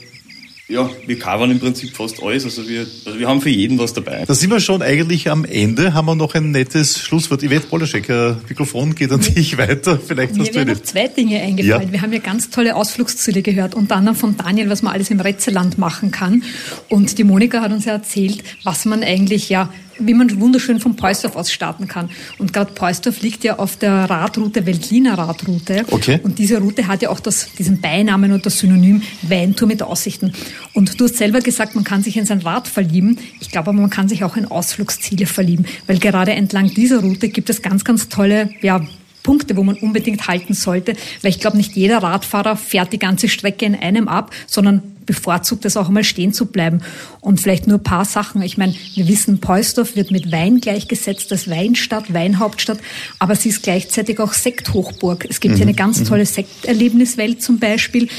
ja, 0.70 0.90
wir 1.06 1.20
covern 1.20 1.52
im 1.52 1.60
Prinzip 1.60 1.94
fast 1.94 2.24
alles, 2.24 2.46
also 2.46 2.68
wir, 2.68 2.88
also 3.06 3.20
wir 3.20 3.28
haben 3.28 3.42
für 3.42 3.50
jeden 3.50 3.78
was 3.80 3.92
dabei. 3.92 4.24
Da 4.26 4.34
sind 4.34 4.50
wir 4.50 4.62
schon 4.62 4.82
eigentlich 4.82 5.30
am 5.30 5.44
Ende. 5.44 5.94
Haben 5.94 6.06
wir 6.06 6.16
noch 6.16 6.36
ein 6.36 6.52
nettes 6.52 7.00
Schlusswort. 7.00 7.44
Yvette 7.44 7.68
Polaschek, 7.68 8.10
ein 8.10 8.38
Mikrofon 8.48 8.96
geht 8.96 9.12
an 9.12 9.20
dich 9.20 9.58
weiter. 9.58 10.00
Vielleicht 10.00 10.36
Mir 10.36 10.44
hast 10.44 10.56
du 10.56 10.66
noch 10.66 10.82
zwei 10.82 11.10
Dinge 11.10 11.42
eingefallen. 11.42 11.88
Ja. 11.88 11.92
Wir 11.92 12.02
haben 12.02 12.14
ja 12.14 12.20
ganz 12.20 12.50
tolle 12.50 12.78
Ausflugsziele 12.78 13.42
gehört, 13.42 13.76
unter 13.76 13.98
anderem 13.98 14.16
von 14.16 14.38
Daniel, 14.38 14.70
was 14.70 14.82
man 14.82 14.94
alles 14.94 15.10
im 15.10 15.20
Retzeland 15.20 15.78
machen 15.78 16.12
kann. 16.12 16.44
Und 16.88 17.18
die 17.18 17.26
Monika 17.26 17.60
hat 17.60 17.74
uns 17.74 17.84
ja 17.84 17.92
erzählt, 17.92 18.42
was 18.64 18.86
man 18.86 19.04
eigentlich 19.04 19.50
ja 19.50 19.70
wie 20.00 20.14
man 20.14 20.40
wunderschön 20.40 20.80
von 20.80 20.96
Poisdorf 20.96 21.36
aus 21.36 21.52
starten 21.52 21.88
kann. 21.88 22.10
Und 22.38 22.54
gerade 22.54 22.74
Poisdorf 22.74 23.22
liegt 23.22 23.44
ja 23.44 23.60
auf 23.60 23.78
der 23.78 24.10
Radroute, 24.10 24.66
Veltliner 24.66 25.18
Radroute. 25.18 25.86
Okay. 25.90 26.20
Und 26.24 26.40
diese 26.40 26.60
Route 26.60 26.88
hat 26.88 27.02
ja 27.02 27.10
auch 27.10 27.20
das, 27.20 27.50
diesen 27.58 27.82
Beinamen 27.82 28.32
und 28.32 28.46
das 28.46 28.60
Synonym 28.60 29.02
Weintour 29.22 29.68
mit 29.68 29.82
Aussichten. 29.82 30.34
Und 30.74 31.00
du 31.00 31.06
hast 31.06 31.18
selber 31.18 31.40
gesagt, 31.42 31.76
man 31.76 31.84
kann 31.84 32.04
sich 32.04 32.18
in 32.18 32.26
sein 32.26 32.40
Rad 32.40 32.68
verlieben. 32.68 33.18
Ich 33.40 33.50
glaube 33.50 33.70
aber, 33.70 33.80
man 33.80 33.90
kann 33.90 34.08
sich 34.08 34.24
auch 34.24 34.36
in 34.36 34.46
Ausflugsziele 34.46 35.26
verlieben. 35.26 35.66
Weil 35.88 36.00
gerade 36.00 36.34
entlang 36.34 36.74
dieser 36.74 37.02
Route 37.02 37.30
gibt 37.30 37.50
es 37.50 37.62
ganz, 37.62 37.84
ganz 37.84 38.10
tolle, 38.10 38.50
ja, 38.62 38.82
Punkte, 39.24 39.56
wo 39.56 39.64
man 39.64 39.76
unbedingt 39.78 40.28
halten 40.28 40.54
sollte, 40.54 40.96
weil 41.22 41.32
ich 41.32 41.40
glaube, 41.40 41.58
nicht 41.58 41.76
jeder 41.76 42.04
Radfahrer 42.04 42.58
fährt 42.58 42.94
die 42.94 43.00
ganze 43.00 43.30
Strecke 43.30 43.66
in 43.66 43.74
einem 43.74 44.08
ab, 44.10 44.32
sondern 44.48 44.84
bevorzugt 45.06 45.66
es 45.66 45.78
auch 45.78 45.88
einmal 45.88 46.04
stehen 46.04 46.34
zu 46.34 46.46
bleiben. 46.48 46.82
Und 47.22 47.42
vielleicht 47.42 47.68
nur 47.68 47.78
ein 47.78 47.84
paar 47.84 48.06
Sachen. 48.06 48.42
Ich 48.42 48.58
meine, 48.58 48.74
wir 48.96 49.08
wissen, 49.08 49.40
Poisdorf 49.40 49.96
wird 49.96 50.12
mit 50.12 50.32
Wein 50.32 50.60
gleichgesetzt 50.60 51.32
als 51.32 51.50
Weinstadt, 51.50 52.14
Weinhauptstadt, 52.14 52.80
aber 53.20 53.36
sie 53.36 53.50
ist 53.50 53.64
gleichzeitig 53.64 54.20
auch 54.20 54.34
Sekthochburg. 54.34 55.26
Es 55.30 55.40
gibt 55.40 55.56
hier 55.56 55.66
eine 55.66 55.74
ganz 55.74 56.04
tolle 56.04 56.26
Sekterlebniswelt 56.26 57.42
zum 57.42 57.60
Beispiel. 57.60 58.10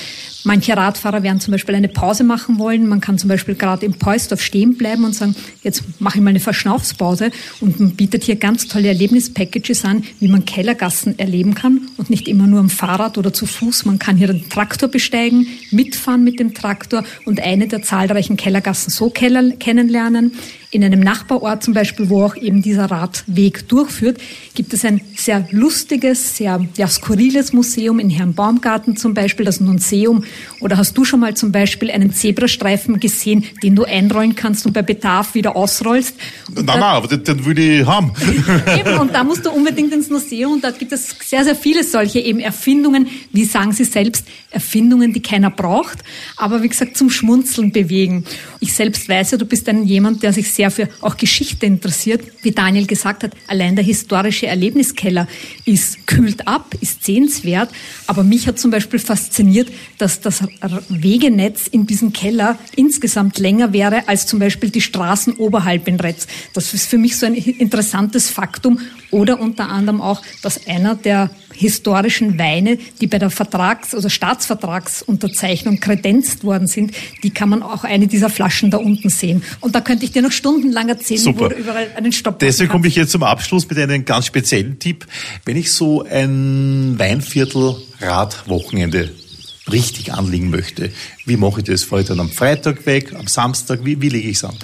Manche 0.46 0.76
Radfahrer 0.76 1.22
werden 1.22 1.40
zum 1.40 1.52
Beispiel 1.52 1.74
eine 1.74 1.88
Pause 1.88 2.22
machen 2.22 2.58
wollen. 2.58 2.86
Man 2.86 3.00
kann 3.00 3.16
zum 3.16 3.28
Beispiel 3.28 3.54
gerade 3.54 3.86
im 3.86 3.94
Poisdorf 3.94 4.42
stehen 4.42 4.76
bleiben 4.76 5.04
und 5.04 5.14
sagen, 5.14 5.34
jetzt 5.62 5.82
mache 6.00 6.18
ich 6.18 6.22
mal 6.22 6.30
eine 6.30 6.40
Verschnaufspause. 6.40 7.30
Und 7.60 7.80
man 7.80 7.96
bietet 7.96 8.24
hier 8.24 8.36
ganz 8.36 8.68
tolle 8.68 8.88
Erlebnispackages 8.88 9.86
an, 9.86 10.04
wie 10.20 10.28
man 10.28 10.44
Kellergassen 10.44 11.18
erleben 11.18 11.54
kann 11.54 11.88
und 11.96 12.10
nicht 12.10 12.28
immer 12.28 12.46
nur 12.46 12.60
am 12.60 12.68
Fahrrad 12.68 13.16
oder 13.16 13.32
zu 13.32 13.46
Fuß. 13.46 13.86
Man 13.86 13.98
kann 13.98 14.18
hier 14.18 14.26
den 14.26 14.46
Traktor 14.50 14.90
besteigen, 14.90 15.46
mitfahren 15.70 16.22
mit 16.22 16.38
dem 16.38 16.52
Traktor 16.52 17.04
und 17.24 17.40
eine 17.40 17.66
der 17.66 17.82
zahlreichen 17.82 18.36
Kellergassen 18.36 18.90
so 18.90 19.08
kennenlernen. 19.08 20.32
In 20.74 20.82
einem 20.82 20.98
Nachbarort 20.98 21.62
zum 21.62 21.72
Beispiel, 21.72 22.08
wo 22.08 22.24
auch 22.24 22.34
eben 22.34 22.60
dieser 22.60 22.86
Radweg 22.90 23.68
durchführt, 23.68 24.18
gibt 24.56 24.74
es 24.74 24.84
ein 24.84 25.00
sehr 25.14 25.46
lustiges, 25.52 26.36
sehr 26.36 26.66
ja, 26.76 26.88
skurriles 26.88 27.52
Museum 27.52 28.00
in 28.00 28.10
Herrn 28.10 28.34
Baumgarten 28.34 28.96
zum 28.96 29.14
Beispiel, 29.14 29.46
das 29.46 29.60
Nunseum. 29.60 30.24
Oder 30.58 30.76
hast 30.76 30.98
du 30.98 31.04
schon 31.04 31.20
mal 31.20 31.34
zum 31.34 31.52
Beispiel 31.52 31.92
einen 31.92 32.12
Zebrastreifen 32.12 32.98
gesehen, 32.98 33.44
den 33.62 33.76
du 33.76 33.84
einrollen 33.84 34.34
kannst 34.34 34.66
und 34.66 34.72
bei 34.72 34.82
Bedarf 34.82 35.36
wieder 35.36 35.54
ausrollst? 35.54 36.16
Nein, 36.52 36.64
nein, 36.66 36.82
aber 36.82 37.06
den, 37.06 37.44
würde 37.44 37.62
ich 37.62 37.86
haben. 37.86 38.10
Eben, 38.76 38.98
und 38.98 39.14
da 39.14 39.22
musst 39.22 39.46
du 39.46 39.52
unbedingt 39.52 39.92
ins 39.92 40.10
Museum 40.10 40.54
und 40.54 40.64
da 40.64 40.72
gibt 40.72 40.90
es 40.90 41.14
sehr, 41.24 41.44
sehr 41.44 41.54
viele 41.54 41.84
solche 41.84 42.18
eben 42.18 42.40
Erfindungen, 42.40 43.06
wie 43.30 43.44
sagen 43.44 43.70
Sie 43.70 43.84
selbst, 43.84 44.26
Erfindungen, 44.50 45.12
die 45.12 45.22
keiner 45.22 45.50
braucht, 45.50 45.98
aber 46.36 46.62
wie 46.62 46.68
gesagt 46.68 46.96
zum 46.96 47.10
Schmunzeln 47.10 47.72
bewegen. 47.72 48.24
Ich 48.60 48.72
selbst 48.72 49.08
weiß 49.08 49.32
ja, 49.32 49.38
du 49.38 49.44
bist 49.44 49.68
ein 49.68 49.84
jemand, 49.84 50.22
der 50.22 50.32
sich 50.32 50.50
sehr 50.50 50.63
für 50.70 50.88
auch 51.00 51.16
Geschichte 51.16 51.66
interessiert. 51.66 52.22
Wie 52.42 52.52
Daniel 52.52 52.86
gesagt 52.86 53.22
hat, 53.22 53.32
allein 53.46 53.76
der 53.76 53.84
historische 53.84 54.46
Erlebniskeller 54.46 55.26
ist 55.64 56.06
kühlt 56.06 56.46
ab, 56.46 56.74
ist 56.80 57.04
sehenswert, 57.04 57.70
aber 58.06 58.22
mich 58.22 58.46
hat 58.46 58.58
zum 58.58 58.70
Beispiel 58.70 58.98
fasziniert, 58.98 59.68
dass 59.98 60.20
das 60.20 60.42
Wegenetz 60.88 61.66
in 61.66 61.86
diesem 61.86 62.12
Keller 62.12 62.58
insgesamt 62.76 63.38
länger 63.38 63.72
wäre 63.72 64.08
als 64.08 64.26
zum 64.26 64.38
Beispiel 64.38 64.70
die 64.70 64.80
Straßen 64.80 65.34
oberhalb 65.36 65.88
in 65.88 66.00
Retz. 66.00 66.26
Das 66.52 66.74
ist 66.74 66.86
für 66.86 66.98
mich 66.98 67.16
so 67.16 67.26
ein 67.26 67.34
interessantes 67.34 68.30
Faktum. 68.30 68.80
Oder 69.10 69.40
unter 69.40 69.68
anderem 69.68 70.00
auch, 70.00 70.22
dass 70.42 70.66
einer 70.66 70.96
der 70.96 71.30
historischen 71.54 72.38
Weine, 72.38 72.78
die 73.00 73.06
bei 73.06 73.18
der 73.18 73.30
Vertrags- 73.30 73.94
oder 73.94 74.10
Staatsvertragsunterzeichnung 74.10 75.80
kredenzt 75.80 76.44
worden 76.44 76.66
sind, 76.66 76.92
die 77.22 77.30
kann 77.30 77.48
man 77.48 77.62
auch 77.62 77.84
eine 77.84 78.06
dieser 78.06 78.28
Flaschen 78.30 78.70
da 78.70 78.78
unten 78.78 79.10
sehen. 79.10 79.42
Und 79.60 79.74
da 79.74 79.80
könnte 79.80 80.04
ich 80.04 80.12
dir 80.12 80.22
noch 80.22 80.32
stundenlang 80.32 80.88
erzählen, 80.88 81.20
Super. 81.20 81.46
wo 81.46 81.48
du 81.48 81.56
überall 81.56 81.88
einen 81.96 82.12
Stopp 82.12 82.38
Deswegen 82.38 82.70
komme 82.70 82.86
ich 82.88 82.96
jetzt 82.96 83.12
zum 83.12 83.22
Abschluss 83.22 83.68
mit 83.68 83.78
einem 83.78 84.04
ganz 84.04 84.26
speziellen 84.26 84.78
Tipp. 84.78 85.06
Wenn 85.44 85.56
ich 85.56 85.72
so 85.72 86.02
ein 86.02 86.98
Weinviertel-Radwochenende 86.98 89.10
richtig 89.70 90.12
anlegen 90.12 90.50
möchte, 90.50 90.90
wie 91.24 91.36
mache 91.36 91.60
ich 91.60 91.66
das? 91.66 91.84
Fahre 91.84 92.02
ich 92.02 92.08
dann 92.08 92.20
am 92.20 92.30
Freitag 92.30 92.84
weg, 92.86 93.14
am 93.14 93.26
Samstag? 93.26 93.80
Wie, 93.84 94.00
wie 94.00 94.10
lege 94.10 94.28
ich 94.28 94.36
es 94.36 94.44
an? 94.44 94.54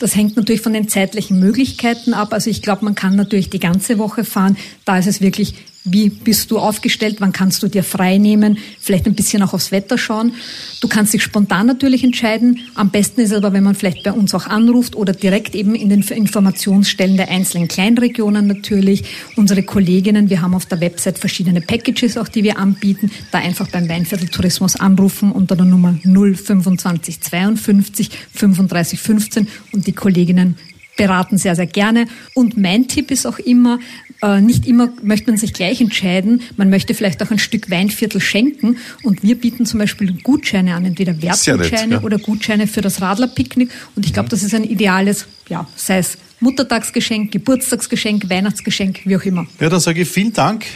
Das 0.00 0.14
hängt 0.14 0.36
natürlich 0.36 0.60
von 0.60 0.72
den 0.72 0.88
zeitlichen 0.88 1.40
Möglichkeiten 1.40 2.14
ab. 2.14 2.32
Also 2.32 2.50
ich 2.50 2.62
glaube, 2.62 2.84
man 2.84 2.94
kann 2.94 3.16
natürlich 3.16 3.50
die 3.50 3.58
ganze 3.58 3.98
Woche 3.98 4.24
fahren. 4.24 4.56
Da 4.84 4.98
ist 4.98 5.06
es 5.06 5.20
wirklich, 5.20 5.54
wie 5.84 6.10
bist 6.10 6.50
du 6.50 6.58
aufgestellt? 6.58 7.16
Wann 7.20 7.32
kannst 7.32 7.62
du 7.62 7.68
dir 7.68 7.82
frei 7.82 8.18
nehmen? 8.18 8.58
Vielleicht 8.78 9.06
ein 9.06 9.14
bisschen 9.14 9.42
auch 9.42 9.54
aufs 9.54 9.72
Wetter 9.72 9.96
schauen. 9.96 10.32
Du 10.80 10.88
kannst 10.88 11.14
dich 11.14 11.22
spontan 11.22 11.66
natürlich 11.66 12.04
entscheiden. 12.04 12.60
Am 12.74 12.90
besten 12.90 13.20
ist 13.20 13.32
aber, 13.32 13.52
wenn 13.52 13.64
man 13.64 13.74
vielleicht 13.74 14.02
bei 14.02 14.12
uns 14.12 14.34
auch 14.34 14.46
anruft 14.46 14.96
oder 14.96 15.12
direkt 15.12 15.54
eben 15.54 15.74
in 15.74 15.88
den 15.88 16.02
Informationsstellen 16.02 17.16
der 17.16 17.30
einzelnen 17.30 17.68
Kleinregionen 17.68 18.46
natürlich. 18.46 19.04
Unsere 19.36 19.62
Kolleginnen, 19.62 20.30
wir 20.30 20.42
haben 20.42 20.54
auf 20.54 20.66
der 20.66 20.80
Website 20.80 21.18
verschiedene 21.18 21.60
Packages 21.60 22.16
auch, 22.16 22.28
die 22.28 22.44
wir 22.44 22.58
anbieten. 22.58 23.10
Da 23.30 23.38
einfach 23.38 23.68
beim 23.68 23.88
Weinviertel 23.88 24.28
Tourismus 24.28 24.76
anrufen 24.76 25.32
unter 25.32 25.56
der 25.56 25.66
Nummer 25.66 25.94
025 26.04 27.20
52 27.20 28.10
35 28.34 29.00
15 29.00 29.48
und 29.72 29.86
die 29.86 29.92
Kolleginnen 29.92 30.56
beraten 30.98 31.38
sehr, 31.38 31.56
sehr 31.56 31.66
gerne. 31.66 32.06
Und 32.34 32.58
mein 32.58 32.88
Tipp 32.88 33.10
ist 33.10 33.26
auch 33.26 33.38
immer, 33.38 33.78
äh, 34.20 34.42
nicht 34.42 34.66
immer 34.66 34.90
möchte 35.02 35.30
man 35.30 35.38
sich 35.38 35.54
gleich 35.54 35.80
entscheiden. 35.80 36.42
Man 36.58 36.68
möchte 36.68 36.92
vielleicht 36.92 37.22
auch 37.22 37.30
ein 37.30 37.38
Stück 37.38 37.70
Weinviertel 37.70 38.20
schenken. 38.20 38.76
Und 39.02 39.22
wir 39.22 39.36
bieten 39.36 39.64
zum 39.64 39.78
Beispiel 39.78 40.12
Gutscheine 40.22 40.74
an, 40.74 40.84
entweder 40.84 41.22
Wertgutscheine 41.22 41.94
ja. 41.94 42.02
oder 42.02 42.18
Gutscheine 42.18 42.66
für 42.66 42.82
das 42.82 43.00
Radlerpicknick. 43.00 43.70
Und 43.96 44.04
ich 44.04 44.12
glaube, 44.12 44.28
das 44.28 44.42
ist 44.42 44.54
ein 44.54 44.64
ideales, 44.64 45.26
ja, 45.48 45.66
sei 45.76 45.98
es 45.98 46.18
Muttertagsgeschenk, 46.40 47.32
Geburtstagsgeschenk, 47.32 48.28
Weihnachtsgeschenk, 48.28 49.00
wie 49.04 49.16
auch 49.16 49.24
immer. 49.24 49.46
Ja, 49.58 49.70
dann 49.70 49.80
sage 49.80 50.02
ich 50.02 50.08
vielen 50.08 50.32
Dank, 50.32 50.66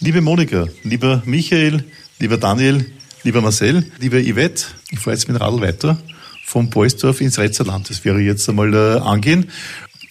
liebe 0.00 0.20
Monika, 0.20 0.66
lieber 0.84 1.22
Michael, 1.26 1.84
lieber 2.20 2.36
Daniel, 2.36 2.86
lieber 3.22 3.40
Marcel, 3.40 3.90
lieber 3.98 4.20
Yvette. 4.20 4.64
Ich 4.90 4.98
fahre 4.98 5.16
jetzt 5.16 5.28
mit 5.28 5.36
dem 5.36 5.42
Radl 5.42 5.60
weiter 5.60 5.98
vom 6.46 6.70
Boisdorf 6.70 7.20
ins 7.20 7.38
Retzerland. 7.38 7.90
Das 7.90 8.04
wäre 8.04 8.20
jetzt 8.20 8.48
einmal 8.48 8.72
äh, 8.72 9.00
angehen. 9.00 9.50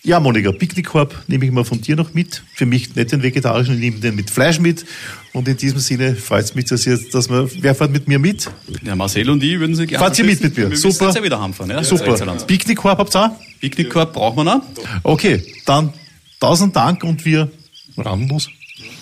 Ja, 0.03 0.19
Monika, 0.19 0.51
Picknickkorb 0.51 1.15
nehme 1.27 1.45
ich 1.45 1.51
mal 1.51 1.63
von 1.63 1.81
dir 1.81 1.95
noch 1.95 2.13
mit. 2.13 2.43
Für 2.53 2.65
mich 2.65 2.93
nicht 2.95 3.11
den 3.11 3.23
vegetarischen, 3.23 3.73
ich 3.75 3.79
nehme 3.79 3.97
den 3.97 4.15
mit 4.15 4.29
Fleisch 4.29 4.59
mit. 4.59 4.85
Und 5.33 5.47
in 5.47 5.57
diesem 5.57 5.79
Sinne 5.79 6.15
freut 6.15 6.43
es 6.43 6.53
mich, 6.53 6.65
dass 6.65 6.85
jetzt, 6.85 7.15
dass 7.15 7.29
man, 7.29 7.49
wer 7.61 7.73
fährt 7.73 7.91
mit 7.91 8.07
mir 8.07 8.19
mit? 8.19 8.51
Ja, 8.83 8.95
Marcel 8.95 9.29
und 9.29 9.41
ich 9.41 9.57
würden 9.57 9.75
Sie 9.75 9.87
gerne. 9.87 10.03
Fahrt 10.03 10.19
ihr 10.19 10.25
mit 10.25 10.43
mit 10.43 10.55
mir? 10.57 10.69
Wir 10.69 10.77
Super. 10.77 11.05
jetzt 11.05 11.15
ja 11.15 11.23
wieder 11.23 11.41
heimfahren, 11.41 11.71
ja? 11.71 11.83
Super. 11.83 12.15
Picknickkorb 12.45 12.99
habt 12.99 13.15
ihr 13.15 13.25
auch? 13.25 13.31
Picknickkorb 13.61 14.13
brauchen 14.13 14.37
wir 14.37 14.43
noch. 14.43 14.61
Okay, 15.03 15.41
dann 15.65 15.93
tausend 16.39 16.75
Dank 16.75 17.03
und 17.03 17.25
wir 17.25 17.49
ran 17.97 18.27
los. 18.27 18.49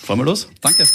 Fahren 0.06 0.20
wir 0.20 0.24
los. 0.24 0.48
Danke. 0.60 0.86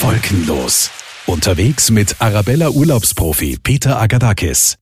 Wolkenlos. 0.00 0.90
Unterwegs 1.26 1.90
mit 1.90 2.20
Arabella 2.20 2.70
Urlaubsprofi 2.70 3.58
Peter 3.60 3.98
Agadakis. 4.00 4.78